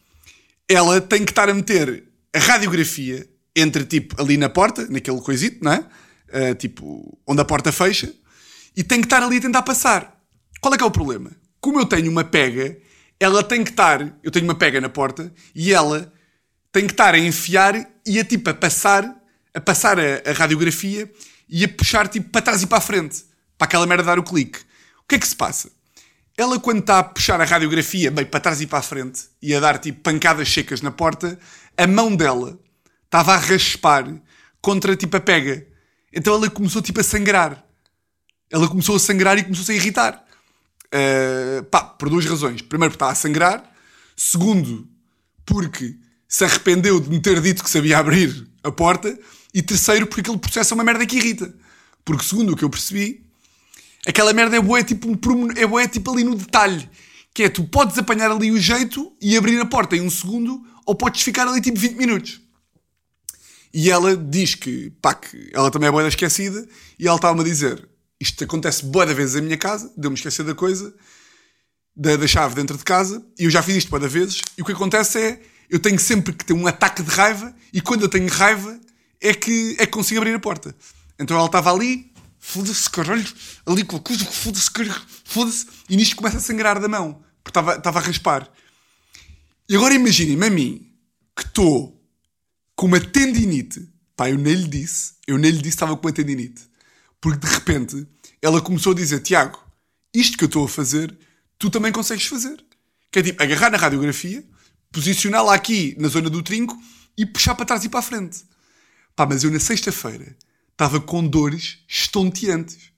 [0.68, 5.64] ela tem que estar a meter a radiografia entre, tipo, ali na porta, naquele coisito,
[5.64, 5.84] não é?
[6.28, 8.12] Uh, tipo, onde a porta fecha,
[8.76, 10.20] e tem que estar ali a tentar passar.
[10.61, 11.30] Qual é que é o problema?
[11.61, 12.76] Como eu tenho uma pega,
[13.18, 16.12] ela tem que estar, eu tenho uma pega na porta, e ela
[16.70, 19.16] tem que estar a enfiar e a, tipo, a passar,
[19.55, 21.11] a passar a, a radiografia
[21.49, 23.24] e a puxar, tipo, para trás e para a frente,
[23.57, 24.61] para aquela merda dar o clique.
[25.09, 25.70] Que é que se passa?
[26.36, 29.54] Ela, quando está a puxar a radiografia meio para trás e para a frente e
[29.54, 31.38] a dar tipo pancadas secas na porta,
[31.76, 32.59] a mão dela
[33.04, 34.04] estava a raspar
[34.61, 35.66] contra tipo a pega.
[36.12, 37.64] Então ela começou tipo a sangrar.
[38.50, 40.24] Ela começou a sangrar e começou-se a irritar.
[40.86, 42.62] Uh, pá, por duas razões.
[42.62, 43.72] Primeiro, porque estava a sangrar.
[44.16, 44.88] Segundo,
[45.44, 45.96] porque
[46.28, 49.18] se arrependeu de me ter dito que sabia abrir a porta.
[49.52, 51.52] E terceiro, porque aquele processo é uma merda que irrita.
[52.04, 53.28] Porque, segundo o que eu percebi,
[54.09, 56.88] Aquela merda é boa, tipo, um, é boa, tipo ali no detalhe.
[57.34, 60.64] Que é, tu podes apanhar ali o jeito e abrir a porta em um segundo,
[60.86, 62.40] ou podes ficar ali tipo 20 minutos.
[63.72, 66.66] E ela diz que, pá, que ela também é boa esquecida,
[66.98, 67.86] e ela estava-me a dizer,
[68.18, 70.94] isto acontece boa da vezes em minha casa, deu-me esquecer da coisa,
[71.94, 74.62] da, da, chave dentro de casa, e eu já fiz isto boa da vezes, e
[74.62, 78.04] o que acontece é, eu tenho sempre que ter um ataque de raiva, e quando
[78.04, 78.80] eu tenho raiva,
[79.20, 80.74] é que, é que consigo abrir a porta.
[81.20, 83.26] Então ela estava ali, foda-se, caralho,
[83.66, 85.66] ali com a coisa, foda-se, caralho, foda-se.
[85.89, 88.51] E nisto começa a sangrar da mão, porque estava a raspar.
[89.68, 90.93] E agora imaginem-me a mim,
[91.36, 92.03] que estou
[92.74, 93.89] com uma tendinite.
[94.16, 96.62] Pá, eu nem lhe disse, eu nem lhe disse estava com uma tendinite.
[97.20, 98.07] Porque de repente
[98.41, 99.62] ela começou a dizer: Tiago,
[100.14, 101.16] isto que eu estou a fazer,
[101.59, 102.64] tu também consegues fazer.
[103.11, 104.45] Que é tipo agarrar na radiografia,
[104.93, 106.76] posicioná-la aqui na zona do trinco
[107.16, 108.45] e puxar para trás e para a frente.
[109.14, 110.36] Pá, mas eu na sexta-feira
[110.79, 112.93] estava com dores estonteantes.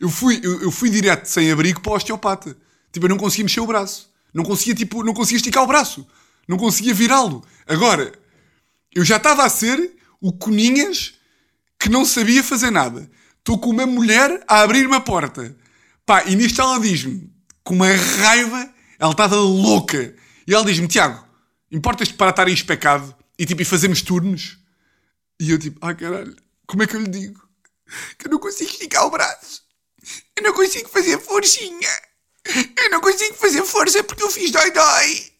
[0.00, 2.56] eu, fui, eu, eu, fui direto sem abrigo para o osteopata.
[2.92, 4.08] Tipo, eu não conseguia mexer o braço.
[4.32, 6.06] Não conseguia, tipo, não conseguia esticar o braço.
[6.46, 7.44] Não conseguia virá-lo.
[7.66, 8.12] Agora,
[8.94, 11.14] eu já estava a ser o Coninhas
[11.76, 13.10] que não sabia fazer nada.
[13.38, 15.56] Estou com uma mulher a abrir uma porta.
[16.06, 17.32] Pá, e nisto ela diz-me,
[17.64, 20.14] com uma raiva, ela estava louca.
[20.46, 21.24] E ela diz-me, Tiago,
[21.72, 24.59] importas-te para estar aí especado e tipo, e fazermos turnos?
[25.40, 26.36] E eu tipo, ai caralho,
[26.66, 27.40] como é que eu lhe digo?
[28.18, 29.62] Que eu não consigo esticar o braço.
[30.36, 31.90] Eu não consigo fazer forcinha.
[32.76, 35.32] Eu não consigo fazer força porque eu fiz dói-dói.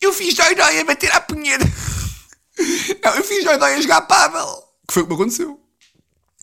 [0.00, 1.64] Eu fiz dói-dói a bater à punheta.
[3.04, 4.64] Não, eu fiz dói-dói a jogar pádel.
[4.86, 5.60] Que foi o que me aconteceu.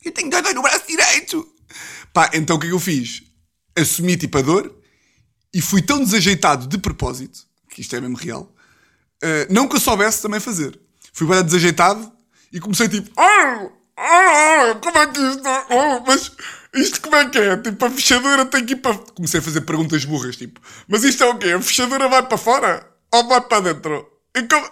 [0.03, 1.47] Eu tenho dói-dói no braço direito.
[2.13, 3.23] Pá, então o que é que eu fiz?
[3.75, 4.79] Assumi tipo a dor
[5.53, 7.39] e fui tão desajeitado de propósito,
[7.69, 8.53] que isto é mesmo real,
[9.23, 10.79] uh, não que eu soubesse também fazer.
[11.11, 12.14] Fui bem desajeitado
[12.55, 16.31] e comecei tipo, ah, ah, como é que isto, oh, mas
[16.73, 17.57] isto como é que é?
[17.57, 18.97] Tipo, a fechadura tem que ir para.
[18.97, 21.51] Comecei a fazer perguntas burras, tipo, mas isto é o quê?
[21.51, 24.09] A fechadura vai para fora ou vai para dentro?
[24.49, 24.69] Como...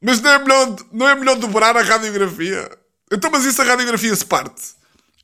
[0.00, 2.70] Mas não é, melhor, não é melhor dobrar a radiografia?
[3.12, 4.62] Então, mas isso a radiografia se parte.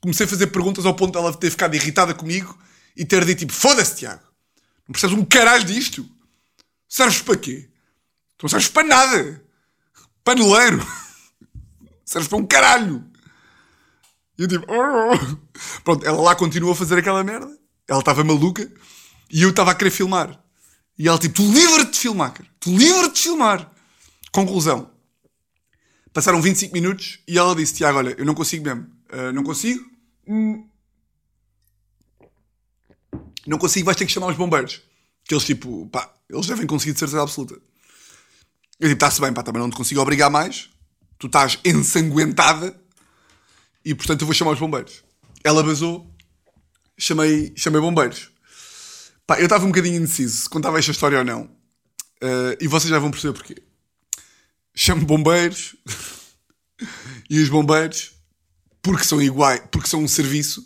[0.03, 2.59] Comecei a fazer perguntas ao ponto de ela ter ficado irritada comigo
[2.95, 4.21] e ter dito tipo, foda-se, Tiago.
[4.87, 6.07] Não percebes um caralho disto?
[6.87, 7.71] Serves para quê?
[8.37, 9.43] Tu não serves para nada.
[10.23, 10.87] Paneleiro.
[12.07, 13.05] Serves para um caralho.
[14.39, 14.65] E eu tipo...
[14.69, 15.37] "Oh."
[15.85, 17.59] Pronto, ela lá continua a fazer aquela merda.
[17.89, 18.71] Ela estava maluca.
[19.31, 20.41] E eu estava a querer filmar.
[20.99, 22.49] E ela tipo, tu livra-te de filmar, cara.
[22.61, 23.71] Tu livra-te de filmar.
[24.33, 24.91] Conclusão.
[26.13, 28.87] Passaram 25 minutos e ela disse, Tiago, olha, eu não consigo mesmo.
[29.11, 29.85] "Ah, não consigo?
[30.27, 30.67] Hum.
[33.47, 34.81] Não consigo, vais ter que chamar os bombeiros.
[35.25, 37.55] Que eles tipo, pá, eles devem conseguir de certeza absoluta.
[38.81, 40.71] Eu tipo, está-se bem, pá, também não te consigo obrigar mais.
[41.19, 42.79] Tu estás ensanguentada
[43.85, 45.05] e portanto eu vou chamar os bombeiros.
[45.43, 46.13] Ela basou,
[46.99, 48.31] chamei, chamei bombeiros.
[49.27, 51.51] Pá, eu estava um bocadinho indeciso se contava esta história ou não.
[52.21, 53.63] Eh, e vocês já vão perceber porquê.
[54.75, 55.77] Chamo bombeiros
[57.31, 58.13] e os bombeiros,
[58.83, 60.65] porque são iguais, porque são um serviço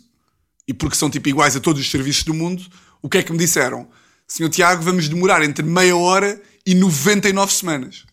[0.67, 2.63] e porque são tipo iguais a todos os serviços do mundo,
[3.01, 3.89] o que é que me disseram?
[4.27, 8.05] Senhor Tiago, vamos demorar entre meia hora e 99 semanas.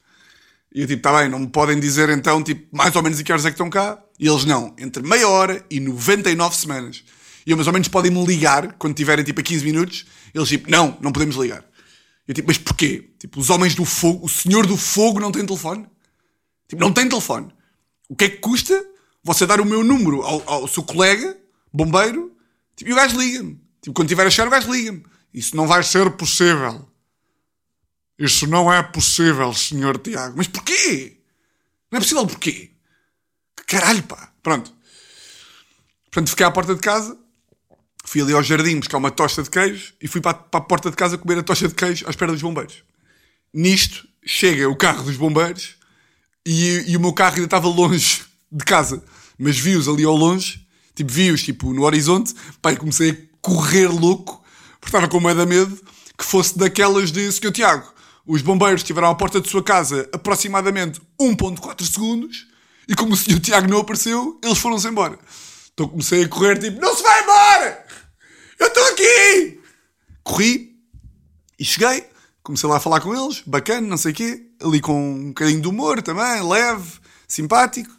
[0.79, 3.24] E eu tipo, está bem, não me podem dizer então, tipo, mais ou menos a
[3.24, 4.01] que horas é que estão cá?
[4.16, 7.03] E eles não, entre meia hora e 99 semanas.
[7.45, 10.07] E eu, mais ou menos, podem-me ligar quando tiverem tipo a 15 minutos.
[10.33, 11.64] Eles tipo, não, não podemos ligar.
[12.29, 13.11] Eu tipo, mas porquê?
[13.18, 15.85] Tipo, os homens do fogo, o senhor do fogo não tem telefone?
[16.68, 17.49] Tipo, não tem telefone.
[18.09, 18.81] O que é que custa
[19.20, 21.37] você dar o meu número ao, ao seu colega,
[21.72, 22.31] bombeiro,
[22.76, 23.61] tipo, e o gajo liga-me.
[23.83, 25.03] Tipo, quando tiver a chegar, o gajo liga-me.
[25.35, 26.89] Isso não vai ser possível.
[28.19, 30.35] Isso não é possível, senhor Tiago.
[30.37, 31.19] Mas porquê?
[31.91, 32.71] Não é possível porquê?
[33.66, 34.33] Caralho, pá.
[34.43, 34.73] Pronto.
[36.11, 37.16] Portanto, fiquei à porta de casa,
[38.05, 40.91] fui ali ao jardim buscar uma tosta de queijo e fui para, para a porta
[40.91, 42.83] de casa comer a tosta de queijo à espera dos bombeiros.
[43.53, 45.77] Nisto, chega o carro dos bombeiros
[46.45, 49.05] e, e o meu carro ainda estava longe de casa.
[49.39, 53.89] Mas vi-os ali ao longe, tipo, vi-os tipo, no horizonte, pá, e comecei a correr
[53.89, 54.43] louco,
[54.81, 55.79] porque estava com medo, medo
[56.16, 57.53] que fosse daquelas de Sr.
[57.53, 57.97] Tiago.
[58.29, 62.47] Os bombeiros estiveram à porta de sua casa aproximadamente 1.4 segundos
[62.87, 63.41] e como o Sr.
[63.41, 65.18] Tiago não apareceu, eles foram-se embora.
[65.72, 67.87] Então comecei a correr tipo, não se vai embora!
[68.61, 69.61] Eu estou aqui!
[70.22, 70.76] Corri
[71.59, 72.05] e cheguei,
[72.43, 75.62] comecei lá a falar com eles, bacana, não sei o quê, ali com um bocadinho
[75.62, 77.91] de humor também, leve, simpático.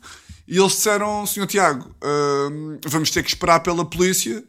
[0.48, 1.48] E eles disseram, Sr.
[1.48, 4.44] Tiago, hum, vamos ter que esperar pela polícia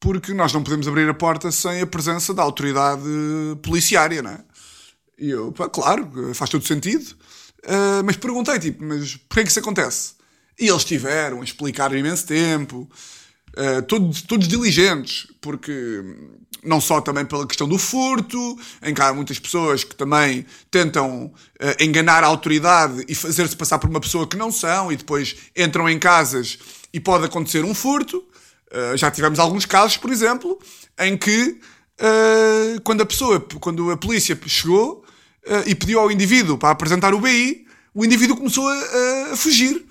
[0.00, 3.04] porque nós não podemos abrir a porta sem a presença da autoridade
[3.62, 4.49] policiária, não é?
[5.20, 7.14] E eu, pá, claro, faz todo sentido.
[7.66, 10.14] Ah, mas perguntei, tipo, mas porquê que isso acontece?
[10.58, 12.88] E eles tiveram a explicar imenso tempo,
[13.56, 16.02] ah, todos, todos diligentes, porque
[16.62, 21.32] não só também pela questão do furto, em que há muitas pessoas que também tentam
[21.60, 25.36] ah, enganar a autoridade e fazer-se passar por uma pessoa que não são, e depois
[25.56, 26.58] entram em casas
[26.92, 28.24] e pode acontecer um furto.
[28.72, 30.56] Uh, já tivemos alguns casos, por exemplo,
[30.96, 31.58] em que
[32.00, 35.09] uh, quando a pessoa, quando a polícia chegou uh,
[35.66, 39.84] e pediu ao indivíduo para apresentar o BI, o indivíduo começou a, a fugir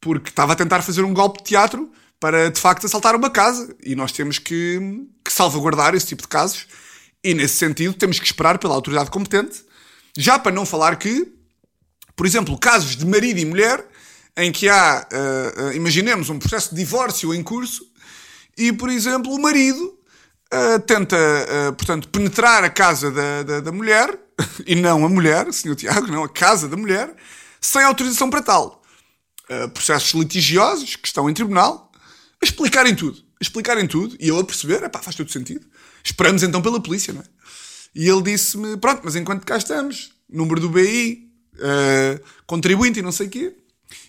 [0.00, 1.90] porque estava a tentar fazer um golpe de teatro
[2.20, 3.74] para de facto assaltar uma casa.
[3.82, 4.78] E nós temos que,
[5.24, 6.66] que salvaguardar esse tipo de casos.
[7.22, 9.64] E nesse sentido temos que esperar pela autoridade competente,
[10.16, 11.32] já para não falar que,
[12.14, 13.84] por exemplo, casos de marido e mulher
[14.36, 15.06] em que há,
[15.74, 17.86] imaginemos, um processo de divórcio em curso
[18.58, 19.98] e, por exemplo, o marido
[20.52, 24.18] uh, tenta, uh, portanto, penetrar a casa da, da, da, mulher,
[24.66, 27.14] e não a mulher, senhor Tiago, não, a casa da mulher,
[27.60, 28.82] sem autorização para tal.
[29.48, 31.92] Uh, processos litigiosos que estão em tribunal,
[32.42, 33.18] a explicarem tudo.
[33.18, 35.66] A explicarem tudo, e eu a perceber, epá, faz todo sentido.
[36.02, 37.24] Esperamos então pela polícia, não é?
[37.94, 41.30] E ele disse-me, pronto, mas enquanto cá estamos, número do BI,
[42.46, 43.56] contribuinte e não sei o quê.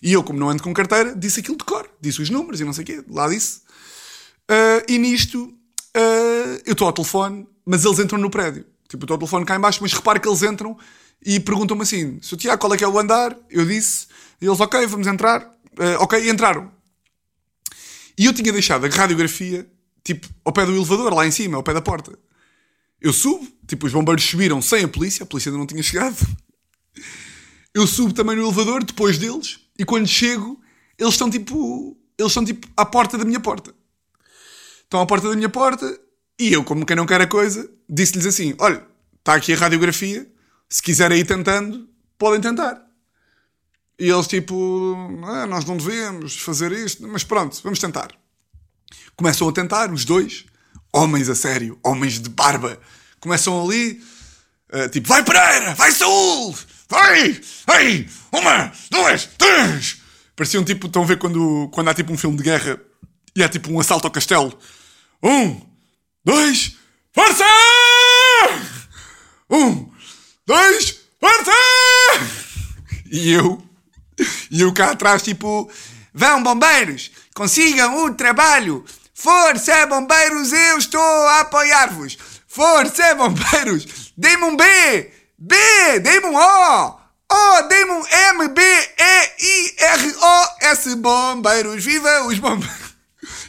[0.01, 1.87] E eu, como não ando com carteira, disse aquilo de cor.
[2.01, 3.03] Disse os números e não sei o quê.
[3.07, 3.59] Lá disse.
[4.49, 8.65] Uh, e nisto, uh, eu estou ao telefone, mas eles entram no prédio.
[8.87, 10.77] Tipo, estou ao telefone cá em baixo, mas repare que eles entram
[11.25, 12.37] e perguntam-me assim: Sr.
[12.37, 13.35] Tiago, qual é que é o andar?
[13.49, 14.07] Eu disse,
[14.41, 15.41] e eles, ok, vamos entrar.
[15.77, 16.71] Uh, ok, entraram.
[18.17, 19.67] E eu tinha deixado a radiografia,
[20.03, 22.17] tipo, ao pé do elevador, lá em cima, ao pé da porta.
[23.01, 26.15] Eu subo, tipo, os bombeiros subiram sem a polícia, a polícia ainda não tinha chegado.
[27.73, 30.57] Eu subo também no elevador, depois deles, e quando chego,
[30.97, 33.75] eles estão tipo, eles estão tipo à porta da minha porta
[34.85, 35.99] estão à porta da minha porta
[36.39, 38.85] e eu, como quem não quer a coisa, disse-lhes assim: olha,
[39.19, 40.27] está aqui a radiografia,
[40.69, 42.81] se quiserem ir tentando, podem tentar.
[43.97, 48.09] E eles, tipo, ah, nós não devemos fazer isto, mas pronto, vamos tentar.
[49.15, 50.45] Começam a tentar, os dois,
[50.93, 52.77] homens a sério, homens de barba,
[53.21, 54.01] começam ali,
[54.73, 56.53] uh, tipo, vai Pereira, vai Saúl,
[56.89, 60.01] vai, vai, uma, duas, três.
[60.35, 62.77] Pareciam tipo, estão a ver quando, quando há tipo um filme de guerra
[63.33, 64.57] e é tipo um assalto ao castelo.
[65.23, 65.61] Um,
[66.23, 66.75] dois,
[67.15, 67.45] força!
[69.49, 69.89] Um,
[70.45, 71.51] dois, força!
[73.09, 73.63] E eu,
[74.51, 75.71] e eu cá atrás, tipo,
[76.13, 78.83] vão bombeiros, consigam o trabalho.
[79.13, 82.17] Força, bombeiros, eu estou a apoiar-vos.
[82.47, 84.65] Força, bombeiros, dê-me um B,
[85.39, 85.55] B,
[86.01, 86.99] dê-me um O.
[87.31, 92.95] Oh, dê-me um M, B, E, I, R, O, S, bombeiros, viva os bombeiros.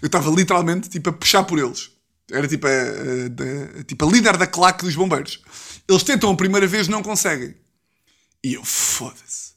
[0.00, 1.95] Eu estava literalmente, tipo, a puxar por eles.
[2.30, 5.42] Era tipo a, a, a, tipo a líder da claque dos bombeiros.
[5.88, 7.54] Eles tentam a primeira vez, não conseguem.
[8.42, 9.54] E eu, foda-se.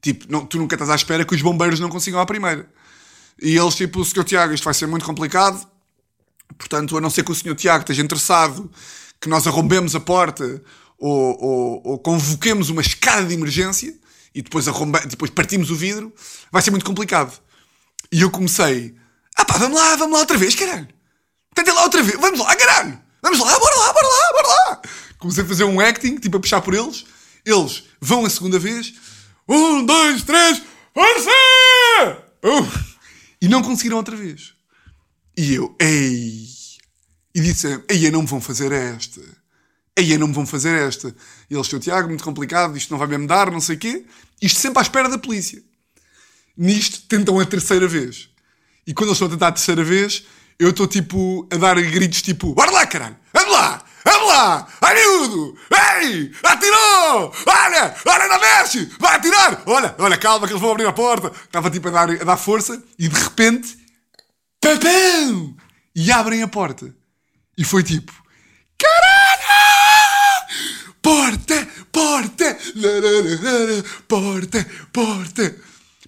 [0.00, 2.68] Tipo, não, tu nunca estás à espera que os bombeiros não consigam à primeira.
[3.40, 5.66] E eles, tipo, o senhor Tiago, isto vai ser muito complicado.
[6.58, 8.70] Portanto, a não ser que o senhor Tiago esteja interessado
[9.20, 10.62] que nós arrombemos a porta
[10.98, 13.94] ou, ou, ou convoquemos uma escada de emergência
[14.34, 16.12] e depois, arromba, depois partimos o vidro,
[16.50, 17.38] vai ser muito complicado.
[18.10, 18.94] E eu comecei,
[19.36, 20.88] ah pá, vamos lá, vamos lá outra vez, caralho.
[21.62, 23.00] Tentem lá outra vez, vamos lá, caralho.
[23.22, 24.82] Vamos lá, bora lá, bora lá, bora lá.
[25.16, 27.04] Comecei a fazer um acting, tipo a puxar por eles.
[27.46, 28.92] Eles vão a segunda vez.
[29.48, 30.60] Um, dois, três,
[30.92, 31.30] força!
[32.42, 32.68] Uh,
[33.40, 34.54] e não conseguiram outra vez.
[35.36, 36.48] E eu, ei.
[37.32, 39.20] E disse, ei, não me vão fazer esta.
[39.96, 41.14] Ei, não me vão fazer esta.
[41.48, 44.04] E eles, Tiago, muito complicado, isto não vai mesmo dar, não sei o quê.
[44.40, 45.62] Isto sempre à espera da polícia.
[46.56, 48.28] Nisto tentam a terceira vez.
[48.84, 50.24] E quando eles estão a tentar a terceira vez,
[50.58, 53.16] eu estou tipo a dar gritos tipo: Bora lá, caralho!
[53.32, 53.84] Vamos lá!
[54.04, 54.66] Vamos lá!
[54.80, 55.56] Ai, miúdo!
[55.70, 56.32] Ei!
[56.42, 57.32] Atirou!
[57.46, 57.94] Olha!
[58.04, 58.90] Olha, não mexe!
[58.98, 59.62] Vai atirar!
[59.66, 61.32] Olha, olha, calma que eles vão abrir a porta.
[61.44, 63.76] Estava tipo a dar, a dar força e de repente.
[64.60, 65.54] Pam!
[65.94, 66.94] E abrem a porta.
[67.56, 68.12] E foi tipo:
[68.78, 69.42] Caralho!
[71.00, 71.68] Porta!
[71.92, 72.58] Porta!
[74.08, 74.66] Porta!
[74.92, 75.56] Porta!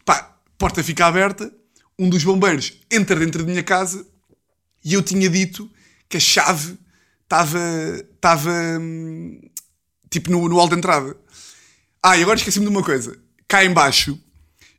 [0.04, 1.52] Pá, porta fica aberta.
[1.98, 4.04] Um dos bombeiros entra dentro da minha casa
[4.84, 5.70] e eu tinha dito
[6.08, 6.78] que a chave
[7.22, 7.58] estava.
[8.14, 8.52] estava.
[10.10, 11.16] tipo no, no hall de entrada.
[12.02, 13.16] Ah, e agora esqueci-me de uma coisa.
[13.48, 14.18] Cá embaixo,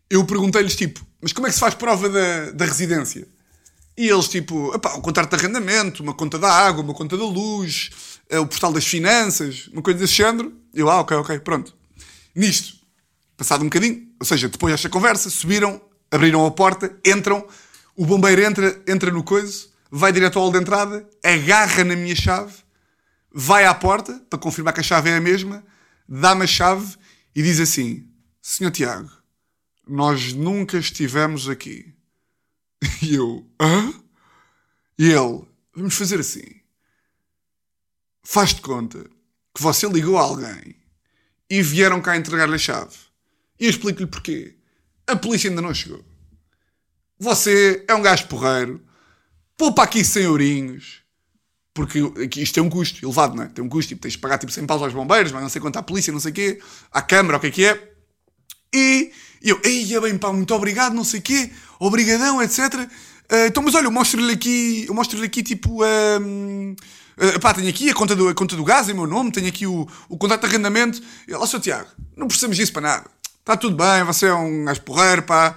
[0.10, 3.28] eu perguntei-lhes tipo, mas como é que se faz prova da, da residência?
[3.97, 7.24] E eles tipo, epá, um contrato de arrendamento, uma conta da água, uma conta da
[7.24, 7.89] luz,
[8.30, 10.53] o portal das finanças, uma coisa desse género.
[10.74, 11.74] Eu, ah, ok, ok, pronto.
[12.36, 12.76] Nisto,
[13.38, 15.82] passado um bocadinho, ou seja, depois desta conversa, subiram,
[16.12, 17.47] abriram a porta, entram,
[17.95, 22.16] o bombeiro entra, entra no coiso, vai direto ao hall de entrada, agarra na minha
[22.16, 22.54] chave,
[23.32, 25.64] vai à porta, para confirmar que a chave é a mesma,
[26.08, 26.96] dá-me a chave
[27.36, 28.10] e diz assim:
[28.42, 29.12] Senhor Tiago,
[29.88, 31.94] nós nunca estivemos aqui.
[33.02, 33.94] E eu, hã?
[34.98, 35.44] E ele,
[35.76, 36.62] vamos fazer assim.
[38.24, 39.04] Faz-te conta
[39.54, 40.76] que você ligou a alguém
[41.50, 42.96] e vieram cá entregar-lhe a chave.
[43.60, 44.56] E eu explico-lhe porquê.
[45.08, 46.04] A polícia ainda não chegou.
[47.18, 48.85] Você é um gajo porreiro,
[49.58, 51.01] poupa aqui 100 eurinhos,
[51.74, 51.99] porque
[52.38, 53.47] isto tem um custo elevado, não é?
[53.47, 55.62] Tem um custo, tipo, tens de pagar tipo 100 paus aos bombeiros, mas não sei
[55.62, 56.60] quanto à polícia, não sei o quê,
[56.91, 57.91] à câmara, o que é que é.
[58.74, 62.60] E eu, ei, bem, pá, muito obrigado, não sei o quê, obrigadão, etc.
[63.32, 66.76] Uh, então, mas olha, eu mostro-lhe aqui, eu mostro-lhe aqui, tipo, um,
[67.18, 69.47] uh, pá, tenho aqui a conta, do, a conta do gás em meu nome, tenho
[69.47, 71.01] aqui o, o contrato de arrendamento.
[71.28, 73.06] E lá, seu Tiago, não precisamos disso para nada.
[73.39, 75.56] Está tudo bem, você é um gajo porreiro, pá,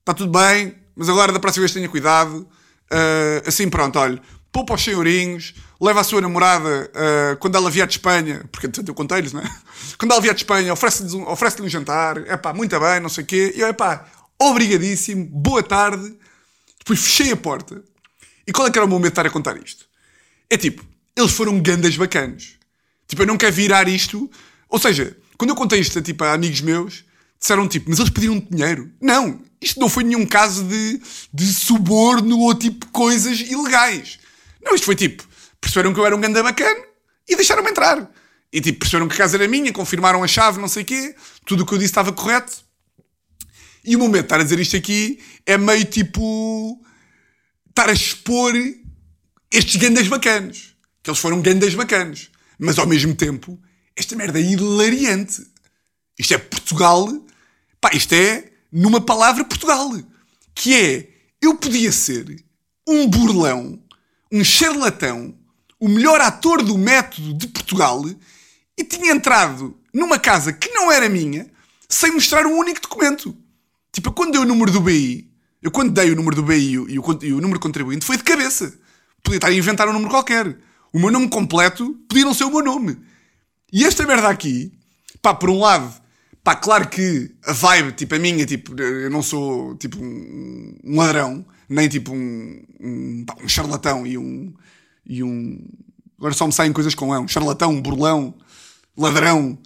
[0.00, 2.48] está tudo bem, mas agora da próxima vez tenha cuidado.
[2.92, 4.20] Uh, assim, pronto, olha,
[4.52, 8.94] poupa os senhorinhos, leva a sua namorada uh, quando ela vier de Espanha, porque eu
[8.94, 9.50] contei-lhes, não é?
[9.98, 13.08] Quando ela vier de Espanha, oferece-lhe um, oferece um jantar, é pá, muito bem, não
[13.08, 14.06] sei o quê, e eu, é pá,
[14.38, 16.16] obrigadíssimo, boa tarde.
[16.78, 17.82] Depois fechei a porta.
[18.46, 19.86] E qual é que era o momento de estar a contar isto?
[20.50, 20.84] É tipo,
[21.16, 22.58] eles foram gandas bacanos.
[23.08, 24.30] Tipo, eu não quero virar isto.
[24.68, 27.04] Ou seja, quando eu contei isto tipo, a amigos meus,
[27.38, 28.90] disseram tipo, mas eles pediram dinheiro.
[29.00, 31.00] Não, isto não foi nenhum caso de,
[31.32, 34.18] de suborno ou tipo coisas ilegais.
[34.62, 35.26] Não, isto foi tipo,
[35.60, 36.80] perceberam que eu era um ganda bacana
[37.28, 38.10] e deixaram-me entrar.
[38.52, 41.14] E tipo, perceberam que a casa era minha, confirmaram a chave, não sei o quê,
[41.44, 42.64] tudo o que eu disse estava correto.
[43.84, 46.80] E o momento de estar a dizer isto aqui é meio tipo
[47.68, 48.54] estar a expor
[49.50, 50.74] estes gandas bacanos.
[51.02, 52.30] Que eles foram gandas bacanos.
[52.58, 53.60] Mas ao mesmo tempo,
[53.96, 55.46] esta merda é hilariante.
[56.18, 57.08] Isto é Portugal.
[57.80, 59.90] Pá, isto é, numa palavra, Portugal.
[60.54, 61.08] Que é,
[61.40, 62.44] eu podia ser
[62.86, 63.78] um burlão,
[64.30, 65.34] um charlatão,
[65.78, 68.02] o melhor ator do método de Portugal
[68.76, 71.46] e tinha entrado numa casa que não era minha
[71.88, 73.36] sem mostrar um único documento.
[73.92, 75.30] Tipo, quando dei o número do BI,
[75.62, 78.04] eu quando dei o número do BI e o, e o, e o número contribuinte
[78.04, 78.74] foi de cabeça.
[79.22, 80.58] Podia estar a inventar um número qualquer.
[80.92, 82.98] O meu nome completo podia não ser o meu nome.
[83.72, 84.72] E esta merda aqui,
[85.22, 85.92] pá, por um lado,
[86.44, 91.44] pá, claro que a vibe, tipo, a minha, tipo, eu não sou, tipo, um, ladrão,
[91.68, 94.54] nem tipo um, um, pá, um charlatão e um,
[95.06, 95.58] e um
[96.24, 97.28] Agora só me saem coisas com ão.
[97.28, 98.34] Charlatão, burlão,
[98.96, 99.58] ladrão,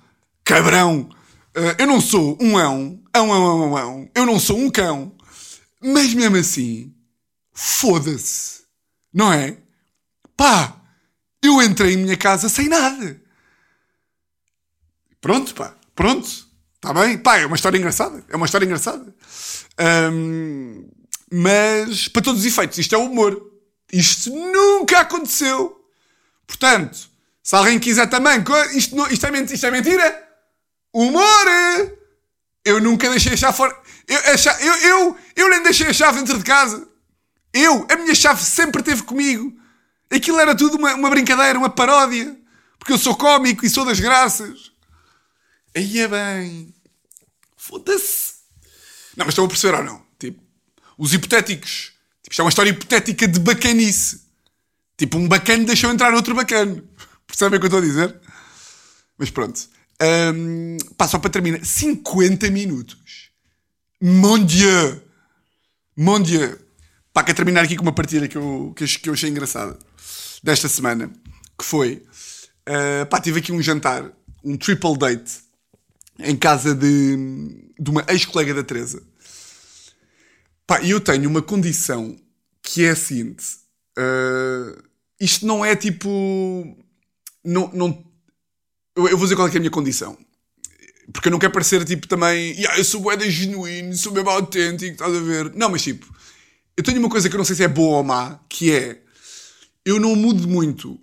[0.42, 1.08] cabrão.
[1.56, 4.10] Uh, eu não sou um ão, ão, ão, ão, ão.
[4.12, 5.14] Eu não sou um cão.
[5.80, 6.92] Mas mesmo assim,
[7.52, 8.62] foda-se.
[9.14, 9.58] Não é?
[10.36, 10.80] Pá,
[11.40, 13.22] eu entrei em minha casa sem nada.
[15.20, 16.47] Pronto, pá, pronto.
[16.78, 17.18] Está bem?
[17.18, 18.24] Pá, é uma história engraçada.
[18.28, 19.14] É uma história engraçada.
[20.12, 20.88] Um,
[21.30, 23.52] mas, para todos os efeitos, isto é humor.
[23.92, 25.84] Isto nunca aconteceu.
[26.46, 27.10] Portanto,
[27.42, 30.28] se alguém quiser também, isto, não, isto, é, isto é mentira.
[30.94, 31.98] Humor!
[32.64, 33.76] Eu nunca deixei a chave fora.
[34.06, 36.86] Eu, a chave, eu, eu, eu nem deixei a chave dentro de casa.
[37.52, 39.52] Eu, a minha chave sempre esteve comigo.
[40.10, 42.36] Aquilo era tudo uma, uma brincadeira, uma paródia.
[42.78, 44.70] Porque eu sou cómico e sou das graças.
[45.78, 46.74] Aí é bem.
[47.56, 48.32] Foda-se.
[49.16, 50.02] Não, mas estão a perceber ou não?
[50.18, 50.42] Tipo,
[50.98, 51.92] os hipotéticos.
[52.20, 54.22] Tipo, isto é uma história hipotética de bacanice.
[54.96, 56.82] Tipo, um bacana deixou entrar outro bacana.
[57.28, 58.20] Percebem o que eu estou a dizer?
[59.16, 59.68] Mas pronto.
[60.02, 61.64] Um, pá, só para terminar.
[61.64, 63.30] 50 minutos.
[64.02, 65.00] Mon Dieu!
[65.96, 66.58] Mon Dieu!
[67.12, 69.78] Pá, quero terminar aqui com uma partilha que eu, que eu achei engraçada.
[70.42, 71.08] Desta semana.
[71.56, 72.04] Que foi...
[72.68, 74.10] Uh, pá, tive aqui um jantar.
[74.42, 75.47] Um triple date.
[76.18, 77.16] Em casa de,
[77.78, 79.02] de uma ex-colega da Teresa.
[80.66, 82.16] Pá, eu tenho uma condição
[82.62, 83.44] que é a seguinte.
[83.98, 84.82] Uh,
[85.20, 86.76] isto não é tipo.
[87.44, 88.04] Não, não,
[88.94, 90.18] eu, vou dizer qual é, é a minha condição.
[91.12, 92.52] Porque eu não quero parecer tipo também.
[92.52, 95.54] Yeah, eu sou boeda genuíno, sou mesmo autêntico, estás a ver?
[95.54, 96.06] Não, mas tipo.
[96.76, 99.00] Eu tenho uma coisa que eu não sei se é boa ou má, que é.
[99.84, 101.00] Eu não mudo muito,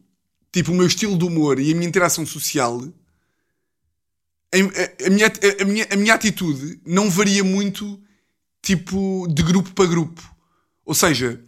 [0.51, 2.81] tipo, o meu estilo de humor e a minha interação social.
[4.53, 5.31] A, a, minha,
[5.61, 7.99] a, minha, a minha atitude não varia muito,
[8.61, 10.21] tipo, de grupo para grupo.
[10.85, 11.41] Ou seja,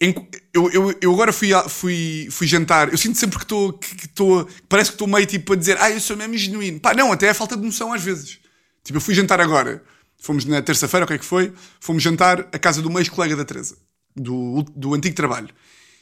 [0.00, 3.74] eu, eu, eu agora fui, fui, fui jantar, eu sinto sempre que estou.
[3.74, 6.80] Que, estou parece que estou meio tipo a dizer, ah, eu sou mesmo genuíno.
[6.80, 8.38] Pá, não, até é falta de noção às vezes.
[8.82, 9.84] Tipo, eu fui jantar agora,
[10.18, 11.52] fomos na terça-feira, o que é que foi?
[11.78, 13.76] Fomos jantar à casa do ex-colega da Teresa,
[14.16, 15.50] do, do antigo trabalho.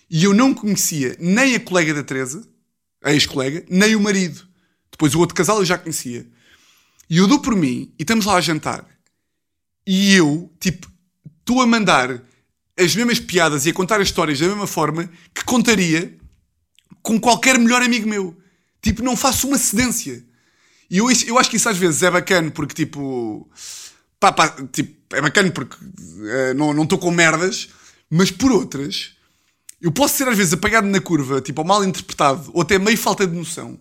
[0.08, 2.46] E eu não conhecia nem a colega da Teresa,
[3.02, 4.47] a ex-colega, nem o marido.
[4.98, 6.26] Depois o outro casal eu já conhecia.
[7.08, 8.84] E eu dou por mim e estamos lá a jantar.
[9.86, 10.90] E eu, tipo,
[11.38, 12.20] estou a mandar
[12.76, 16.18] as mesmas piadas e a contar as histórias da mesma forma que contaria
[17.00, 18.36] com qualquer melhor amigo meu.
[18.82, 20.26] Tipo, não faço uma cedência.
[20.90, 23.48] E eu, eu acho que isso às vezes é bacana porque, tipo,
[24.18, 27.68] pá, pá, tipo é bacana porque uh, não estou com merdas,
[28.10, 29.12] mas por outras,
[29.80, 32.98] eu posso ser às vezes apagado na curva, tipo, ou mal interpretado, ou até meio
[32.98, 33.78] falta de noção.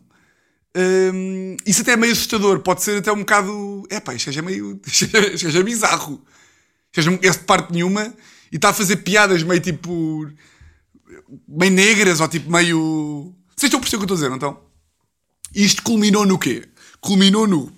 [0.79, 3.87] Um, isso até é meio assustador, pode ser até um bocado.
[3.89, 4.79] É pá, isto é meio.
[4.85, 6.23] Isto é bizarro.
[6.95, 8.13] Isto é de parte nenhuma
[8.51, 10.29] e está a fazer piadas meio tipo.
[11.47, 13.33] meio negras ou tipo meio.
[13.55, 14.61] Vocês estão a perceber o que eu estou a dizer, não estão?
[15.55, 16.67] Isto culminou no quê?
[17.01, 17.75] Culminou no.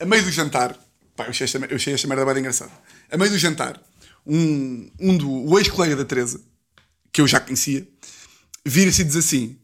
[0.00, 0.76] A meio do jantar.
[1.14, 2.72] Pá, eu achei esta, eu achei esta merda bem engraçada.
[3.10, 3.80] A meio do jantar,
[4.26, 5.30] um, um do.
[5.30, 6.40] o ex-colega da Teresa,
[7.12, 7.86] que eu já conhecia,
[8.64, 9.56] vira-se e diz assim: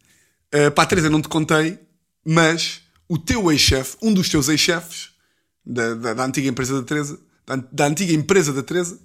[0.55, 1.79] uh, Pá, Teresa, não te contei,
[2.25, 5.11] mas o teu ex-chefe, um dos teus ex-chefes,
[5.65, 8.99] da, da, da, antiga empresa da Teresa, da, da antiga empresa da Teresa,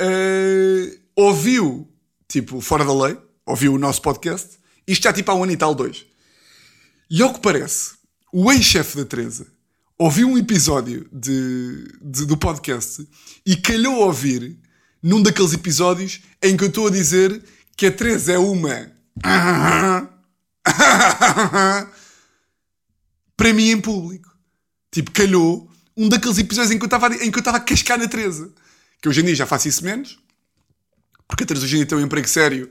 [0.00, 1.88] uh, ouviu,
[2.28, 5.56] tipo, fora da lei, ouviu o nosso podcast, isto já tipo há um ano e
[5.56, 6.06] tal, dois.
[7.10, 7.94] E ao que parece,
[8.32, 9.46] o ex-chefe da Teresa
[9.98, 13.06] ouviu um episódio de, de, do podcast
[13.44, 14.56] e calhou ouvir
[15.02, 17.42] num daqueles episódios em que eu estou a dizer
[17.76, 18.92] que a Teresa é uma.
[23.40, 24.28] para mim em público.
[24.92, 28.52] Tipo, calhou um daqueles episódios em que eu estava a cascar na Teresa
[29.00, 30.18] que hoje em dia já faço isso menos,
[31.26, 32.70] porque a Teresa hoje em dia tem um emprego sério,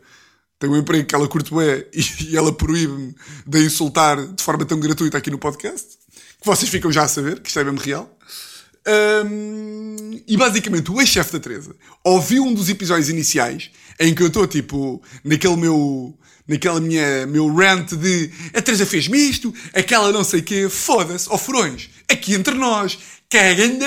[0.60, 3.16] tem um emprego que ela curte bem e, e ela proíbe-me
[3.48, 5.98] de insultar de forma tão gratuita aqui no podcast,
[6.40, 8.16] que vocês ficam já a saber, que isto é mesmo real.
[9.26, 14.28] Um, e basicamente o ex-chefe da Teresa ouviu um dos episódios iniciais em que eu
[14.28, 16.18] estou tipo naquele meu
[16.50, 21.36] naquela minha meu rant de a Teresa fez-me isto, aquela não sei quê, foda-se, ó
[21.36, 22.98] oh, furões, aqui entre nós,
[23.30, 23.86] caganda!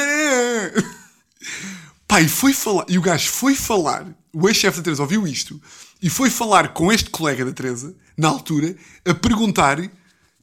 [2.06, 5.60] Pai, foi falar, e o gajo foi falar, o ex-chefe da Teresa ouviu isto,
[6.00, 9.78] e foi falar com este colega da Teresa, na altura, a perguntar,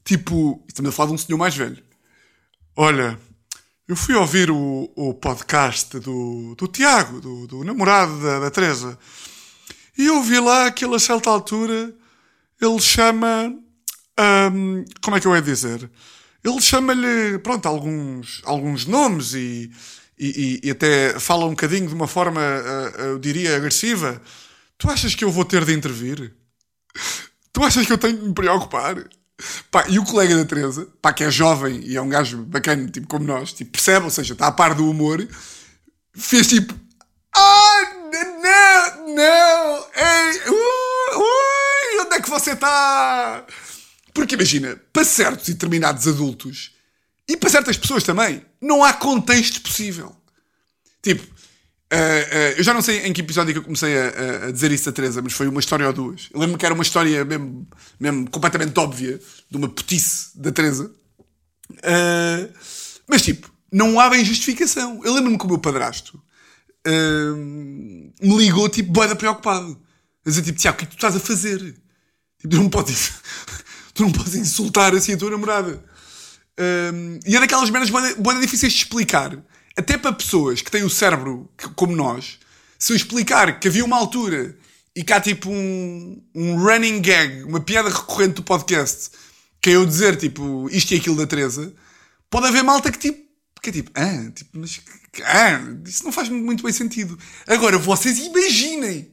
[0.04, 1.82] tipo, estamos a falar de um senhor mais velho.
[2.76, 3.18] Olha,
[3.88, 8.98] eu fui ouvir o, o podcast do, do Tiago, do, do namorado da, da Teresa,
[9.98, 11.94] e eu vi lá que ele, a certa altura,
[12.62, 13.53] ele chama.
[14.20, 15.89] Um, como é que eu ia dizer?
[16.43, 19.72] Ele chama-lhe, pronto, alguns, alguns nomes e
[20.20, 24.22] e, e, até fala um bocadinho de uma forma, uh, eu diria, agressiva,
[24.78, 26.34] tu achas que eu vou ter de intervir?
[27.53, 28.97] Tu achas que eu tenho de me preocupar?
[29.72, 32.86] Pá, e o colega da Teresa, pá, que é jovem e é um gajo bacana,
[32.89, 35.26] tipo como nós, tipo, percebe, ou seja, está a par do humor,
[36.14, 36.74] fez tipo,
[37.34, 41.59] ah, não, não, ei, uh, onde
[42.20, 43.46] é que você está?
[44.14, 46.72] Porque imagina, para certos e determinados adultos,
[47.28, 50.16] e para certas pessoas também, não há contexto possível.
[51.02, 54.48] Tipo, uh, uh, eu já não sei em que episódio é que eu comecei a,
[54.48, 56.28] a, dizer isso a Teresa, mas foi uma história ou duas.
[56.34, 57.68] Eu lembro que era uma história mesmo,
[58.00, 60.92] mesmo completamente óbvia, de uma putice da Teresa.
[61.72, 62.52] Uh,
[63.08, 65.02] mas tipo, não há bem justificação.
[65.06, 66.22] Eu lembro-me que o meu padrasto
[66.86, 69.80] me ligou, tipo, boeda preocupado.
[70.26, 71.79] A dizer, tipo, Tiago, o que é que tu estás a fazer?
[72.40, 73.12] Tipo, tu não podes,
[73.94, 75.84] tu não podes insultar assim a tua namorada.
[76.60, 79.38] Um, e é daquelas merdas bem difíceis de explicar.
[79.78, 82.38] Até para pessoas que têm o cérebro como nós,
[82.78, 84.58] se eu explicar que havia uma altura
[84.96, 89.12] e há tipo um, um running gag, uma piada recorrente do podcast,
[89.62, 91.74] que é eu dizer tipo isto e aquilo da Teresa,
[92.30, 93.30] pode haver malta que tipo,
[93.62, 94.82] que é tipo, ah, tipo, mas
[95.24, 97.18] ah, isso não faz muito bem sentido.
[97.48, 99.12] Agora, vocês imaginem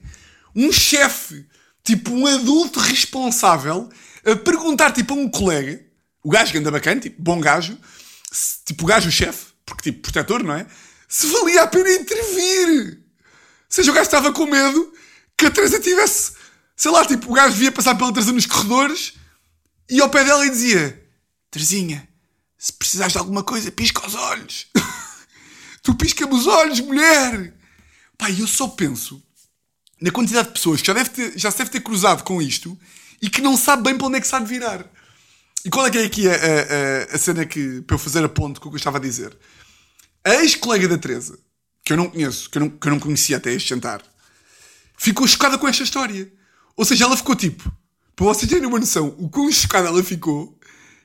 [0.54, 1.46] um chefe,
[1.86, 3.88] tipo um adulto responsável,
[4.24, 5.86] a perguntar tipo a um colega
[6.26, 7.78] o gajo anda bacana, tipo, bom gajo,
[8.32, 10.66] se, tipo, o gajo, chefe, porque, tipo, protetor, não é?
[11.08, 12.98] Se valia a pena intervir.
[12.98, 13.04] Ou
[13.68, 14.92] seja, o gajo estava com medo
[15.38, 16.32] que a Teresa tivesse,
[16.74, 19.12] sei lá, tipo, o gajo via passar pela Teresa nos corredores
[19.88, 21.00] e ao pé dela e dizia:
[21.48, 22.08] Terezinha,
[22.58, 24.66] se precisares de alguma coisa, pisca os olhos.
[25.80, 27.54] tu pisca-me os olhos, mulher.
[28.18, 29.22] Pá, eu só penso
[30.00, 32.78] na quantidade de pessoas que já, deve ter, já se deve ter cruzado com isto
[33.20, 34.84] e que não sabe bem para onde é que sabe virar.
[35.64, 38.28] E qual é que é aqui a, a, a cena que, para eu fazer a
[38.28, 39.36] ponte com o que eu estava a dizer?
[40.24, 41.38] A ex-colega da Teresa,
[41.84, 44.02] que eu não conheço, que eu não, que eu não conhecia até este jantar,
[44.96, 46.30] ficou chocada com esta história.
[46.76, 47.72] Ou seja, ela ficou tipo,
[48.14, 50.58] para vocês terem uma noção, o quão chocada ela ficou,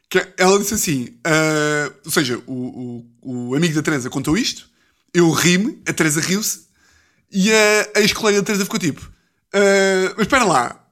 [0.09, 4.69] que ela disse assim, uh, ou seja, o, o, o amigo da Teresa contou isto,
[5.13, 6.67] eu ri-me, a Teresa riu-se,
[7.31, 10.85] e a, a ex-colega Teresa ficou tipo, uh, mas espera lá,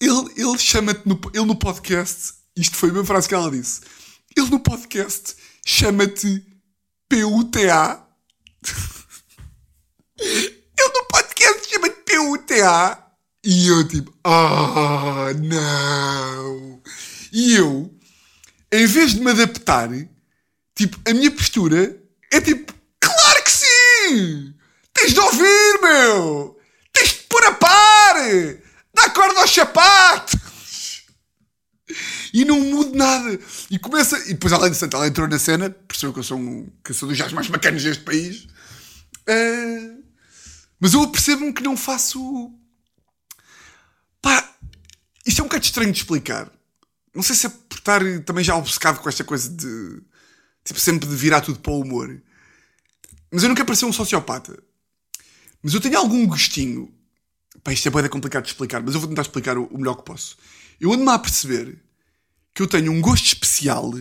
[0.00, 3.80] ele, ele chama-te no, ele no podcast isto foi uma frase que ela disse.
[4.36, 5.34] Ele no podcast
[5.64, 6.44] chama-te
[7.08, 8.06] PUTA.
[10.20, 12.98] Ele no podcast chama-te PUTA.
[13.44, 16.82] E eu tipo, ah, oh, não.
[17.32, 17.92] E eu,
[18.70, 19.88] em vez de me adaptar,
[20.76, 22.00] tipo, a minha postura
[22.30, 24.51] é tipo, claro que sim!
[25.02, 26.60] Tens de ouvir, meu!
[26.92, 28.14] Tens de pôr a par!
[28.94, 30.38] Dá corda ao chapato!
[32.32, 33.36] e não mudo nada.
[33.68, 34.16] E começa.
[34.28, 37.18] E depois, além disso, ela entrou na cena, percebeu que eu sou um sou dos
[37.18, 38.44] jazz mais bacanas deste país.
[39.28, 40.04] Uh,
[40.78, 42.52] mas eu percebo-me que não faço.
[44.20, 44.54] Pá,
[45.26, 46.48] isto é um bocado estranho de explicar.
[47.12, 50.00] Não sei se é por estar também já obcecado com esta coisa de.
[50.64, 52.22] Tipo, sempre de virar tudo para o humor.
[53.32, 54.62] Mas eu quero parecer um sociopata.
[55.62, 56.92] Mas eu tenho algum gostinho.
[57.62, 60.04] Pá, isto é bem complicado de explicar, mas eu vou tentar explicar o, melhor que
[60.04, 60.36] posso.
[60.80, 61.78] Eu ando-me a perceber
[62.52, 63.92] que eu tenho um gosto especial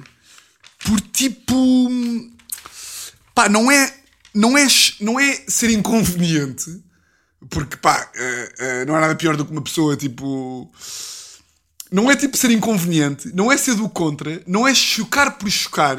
[0.83, 1.89] por tipo.
[3.35, 3.99] pá, não é.
[4.33, 4.65] Não é,
[5.01, 6.81] não é ser inconveniente,
[7.49, 10.71] porque pá, uh, uh, não é nada pior do que uma pessoa tipo.
[11.91, 15.97] Não é tipo ser inconveniente, não é ser do contra, não é chocar por chocar.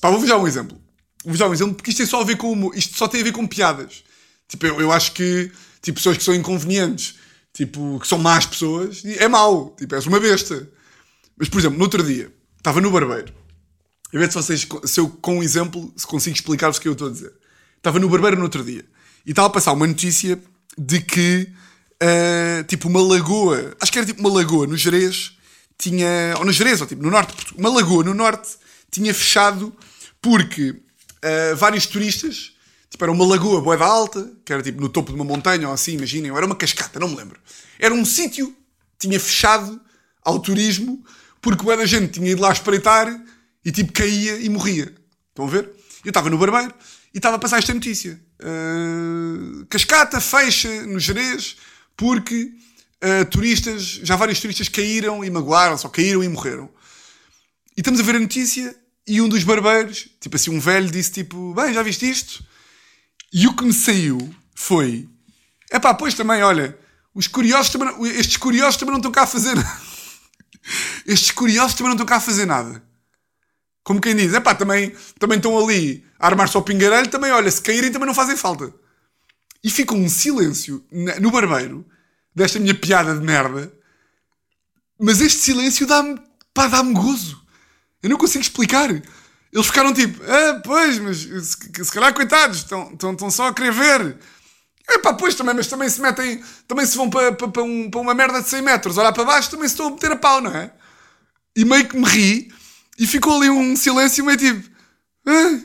[0.00, 0.76] Pá, vou-vos dar um exemplo.
[1.22, 3.24] Vou-vos dar um exemplo porque isto, é só a ver com, isto só tem a
[3.24, 4.02] ver com piadas.
[4.50, 7.14] Tipo, eu, eu acho que tipo, pessoas que são inconvenientes,
[7.54, 9.74] tipo, que são más pessoas, é mau.
[9.78, 10.68] Tipo, és uma besta.
[11.38, 13.32] Mas, por exemplo, no outro dia, estava no barbeiro.
[14.12, 16.92] A ver se vocês, se eu com um exemplo, se consigo explicar-vos o que eu
[16.92, 17.32] estou a dizer.
[17.76, 18.84] Estava no barbeiro no outro dia
[19.24, 20.38] e estava a passar uma notícia
[20.76, 21.48] de que,
[22.02, 25.32] uh, tipo, uma lagoa, acho que era tipo uma lagoa no Jerez,
[25.78, 28.50] tinha, ou no Jerez, ou tipo no norte, uma lagoa no norte,
[28.90, 29.74] tinha fechado
[30.20, 32.52] porque uh, vários turistas,
[32.90, 35.74] tipo, era uma lagoa boeda alta, que era tipo no topo de uma montanha ou
[35.74, 37.40] assim, imaginem, era uma cascata, não me lembro.
[37.78, 38.54] Era um sítio,
[38.98, 39.80] tinha fechado
[40.22, 41.02] ao turismo
[41.40, 43.08] porque o da gente tinha ido lá espreitar
[43.64, 44.92] e tipo caía e morria.
[45.30, 45.70] Estão a ver?
[46.04, 46.74] Eu estava no barbeiro
[47.14, 48.20] e estava a passar esta notícia.
[48.40, 51.56] Uh, cascata fecha no Jerez
[51.96, 52.52] porque
[53.02, 56.68] uh, turistas, já vários turistas caíram e magoaram-se, ou caíram e morreram.
[57.76, 58.74] E estamos a ver a notícia
[59.06, 62.44] e um dos barbeiros, tipo assim, um velho, disse tipo, bem, já viste isto?
[63.32, 65.08] E o que me saiu foi,
[65.70, 66.76] é pá, pois também, olha,
[67.14, 69.80] os curiosos também, estes curiosos também não estão cá a fazer nada.
[71.06, 72.82] Estes curiosos também não estão cá a fazer nada.
[73.82, 77.50] Como quem diz, é pá, também, também estão ali a armar-se ao pingarelho, também, olha,
[77.50, 78.72] se caírem também não fazem falta.
[79.64, 80.84] E fica um silêncio
[81.20, 81.84] no barbeiro
[82.34, 83.72] desta minha piada de merda
[84.98, 86.20] Mas este silêncio dá-me,
[86.54, 87.40] pá, dá-me gozo.
[88.02, 88.88] Eu não consigo explicar.
[89.52, 93.54] Eles ficaram tipo, ah, pois, mas se, se calhar, coitados, estão, estão, estão só a
[93.54, 94.18] querer ver.
[94.88, 97.90] É pá, pois também, mas também se metem, também se vão para, para, para, um,
[97.90, 100.16] para uma merda de 100 metros, olhar para baixo, também se estão a meter a
[100.16, 100.72] pau, não é?
[101.56, 102.52] E meio que me ri,
[102.98, 104.68] e ficou ali um silêncio meio tipo,
[105.26, 105.60] ah,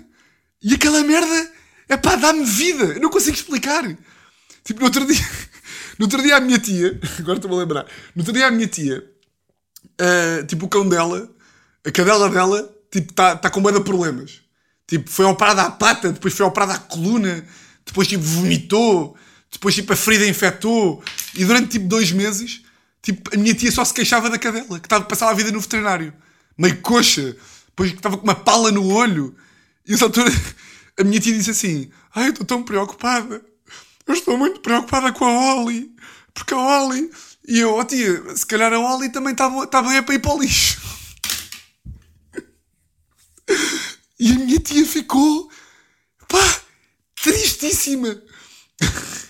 [0.62, 1.52] e aquela merda,
[1.90, 3.84] é pá, dá-me vida, eu não consigo explicar.
[4.64, 5.26] Tipo, no outro dia,
[5.98, 8.68] no outro dia a minha tia, agora estou-me a lembrar, no outro dia a minha
[8.68, 9.04] tia,
[10.02, 11.30] uh, tipo, o cão dela,
[11.86, 14.42] a cadela dela, tipo, está tá com medo de problemas.
[14.88, 17.46] Tipo, foi operada à pata, depois foi operada à coluna,
[17.86, 19.18] depois, tipo, vomitou,
[19.52, 21.04] depois, tipo, a ferida infectou,
[21.36, 22.62] e durante, tipo, dois meses,
[23.02, 25.52] tipo, a minha tia só se queixava da cadela, que estava a passar a vida
[25.52, 26.14] no veterinário,
[26.58, 27.36] meio coxa,
[27.68, 29.36] depois que estava com uma pala no olho,
[29.88, 30.32] e essa altura,
[31.00, 33.44] a minha tia disse assim, ai, eu estou tão preocupada,
[34.08, 35.92] eu estou muito preocupada com a Oli,
[36.34, 37.10] porque a Oli,
[37.48, 40.34] e eu, oh, tia, se calhar a Oli também estava tá bem para ir para
[40.34, 40.95] o lixo.
[44.20, 45.50] E a minha tia ficou,
[46.28, 46.62] pá,
[47.22, 48.22] tristíssima.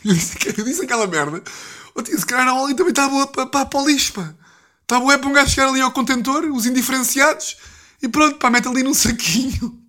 [0.04, 1.44] Eu disse, eu disse aquela merda.
[1.96, 4.36] Oh, tia, se calhar a também está boa para, para, para o lixo, pá.
[4.84, 7.58] Está boa para um gajo chegar ali ao contentor, os indiferenciados,
[8.02, 9.82] e pronto, pá, mete ali num saquinho.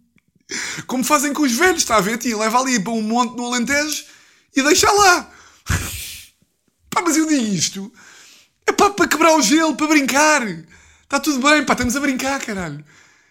[0.86, 2.36] Como fazem com os velhos, está a ver, tia?
[2.36, 4.04] Leva ali para um monte no Alentejo
[4.54, 5.30] e deixa lá.
[6.88, 7.92] Pá, mas eu digo isto.
[8.66, 10.46] É pá, para quebrar o gelo, para brincar.
[11.02, 12.82] Está tudo bem, pá, estamos a brincar, caralho.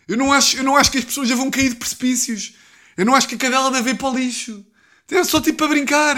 [0.07, 2.53] Eu não acho, eu não acho que as pessoas já vão cair de precipícios.
[2.97, 4.65] Eu não acho que a cadela deve ir para o lixo.
[5.09, 6.15] É só tipo para brincar.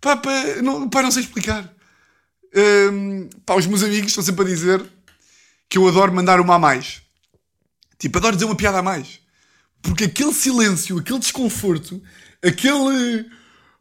[0.00, 0.30] Pá, pá,
[0.62, 1.72] não, pá, não sei explicar.
[2.54, 4.84] Um, pá, os meus amigos estão sempre a dizer
[5.68, 7.02] que eu adoro mandar uma a mais.
[7.98, 9.20] Tipo, adoro dizer uma piada a mais.
[9.80, 12.02] Porque aquele silêncio, aquele desconforto,
[12.42, 13.30] aquele.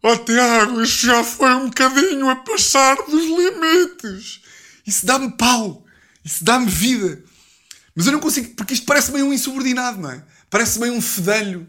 [0.03, 4.41] Oh Tiago, isto já foi um bocadinho a passar dos limites.
[4.85, 5.85] Isso dá-me pau.
[6.23, 7.23] Isso dá-me vida.
[7.95, 10.23] Mas eu não consigo, porque isto parece meio um insubordinado, não é?
[10.49, 11.67] Parece meio um fedelho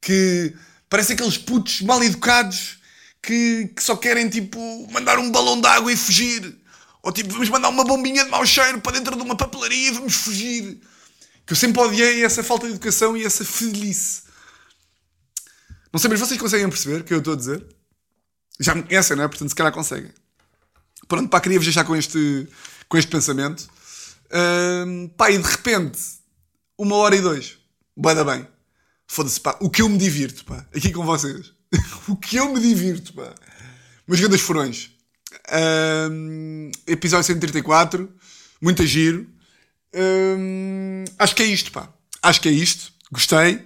[0.00, 0.54] que
[0.88, 2.78] parece aqueles putos mal educados
[3.22, 4.58] que, que só querem tipo
[4.92, 6.56] mandar um balão de água e fugir.
[7.02, 9.92] Ou tipo, vamos mandar uma bombinha de mau cheiro para dentro de uma papelaria e
[9.92, 10.80] vamos fugir.
[11.46, 14.22] Que eu sempre odiei essa falta de educação e essa felice.
[15.92, 17.64] Não sei, mas vocês conseguem perceber o que eu estou a dizer?
[18.58, 19.28] Já me conhecem, não é?
[19.28, 20.10] Portanto, se calhar conseguem.
[21.06, 22.48] Pronto, pá, queria-vos deixar com este,
[22.88, 23.68] com este pensamento.
[24.32, 26.00] Um, pá, e de repente,
[26.78, 27.58] uma hora e dois.
[27.96, 28.46] Boa bem.
[29.06, 29.56] Foda-se, pá.
[29.60, 30.66] O que eu me divirto, pá.
[30.74, 31.52] Aqui com vocês.
[32.08, 33.34] o que eu me divirto, pá.
[34.06, 34.90] Meus grandes furões.
[36.10, 38.12] Um, episódio 134.
[38.60, 39.26] Muito giro.
[39.94, 41.88] Um, acho que é isto, pá.
[42.22, 42.92] Acho que é isto.
[43.12, 43.64] Gostei.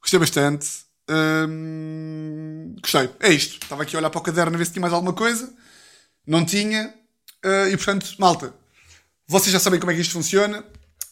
[0.00, 0.68] Gostei bastante.
[1.08, 3.10] Um, gostei.
[3.20, 3.62] É isto.
[3.62, 5.52] Estava aqui a olhar para o caderno a ver se tinha mais alguma coisa.
[6.26, 6.94] Não tinha.
[7.44, 8.54] Uh, e portanto, malta.
[9.26, 10.64] Vocês já sabem como é que isto funciona.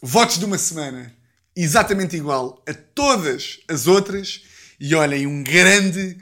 [0.03, 1.15] Votos de uma semana
[1.57, 4.43] exatamente igual a todas as outras.
[4.79, 6.19] E olhem, um grande,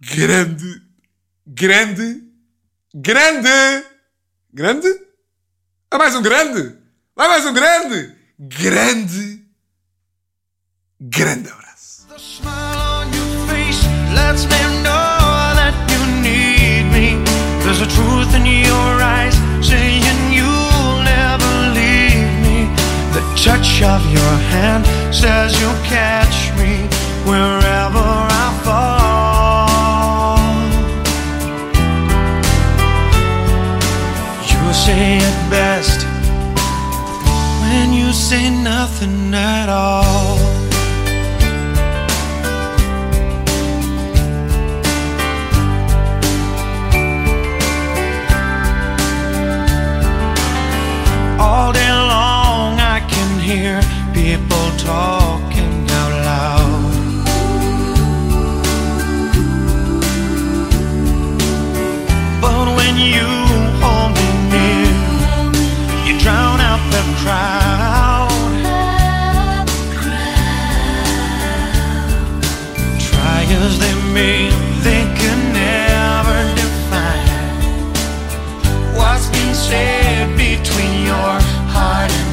[0.00, 0.82] grande,
[1.46, 2.24] grande,
[2.94, 3.86] grande,
[4.52, 5.00] grande?
[5.90, 6.76] Ah, mais um grande?
[7.16, 9.44] Vai mais um grande, grande,
[11.00, 12.04] grande abraço.
[17.64, 19.34] There's a truth in your eyes
[19.66, 20.04] saying
[23.44, 26.88] touch of your hand says you'll catch me
[27.28, 28.06] wherever
[28.42, 29.68] I fall.
[34.50, 36.06] You say it best
[37.60, 40.38] when you say nothing at all.
[51.38, 52.33] all day people
[54.84, 56.92] talking out loud.
[62.42, 63.28] But when you
[63.80, 64.92] hold me near,
[66.06, 68.30] you drown out the crowd.
[73.08, 74.50] Try as they may,
[74.86, 77.24] they can never define
[79.54, 81.34] said between your
[81.72, 82.23] heart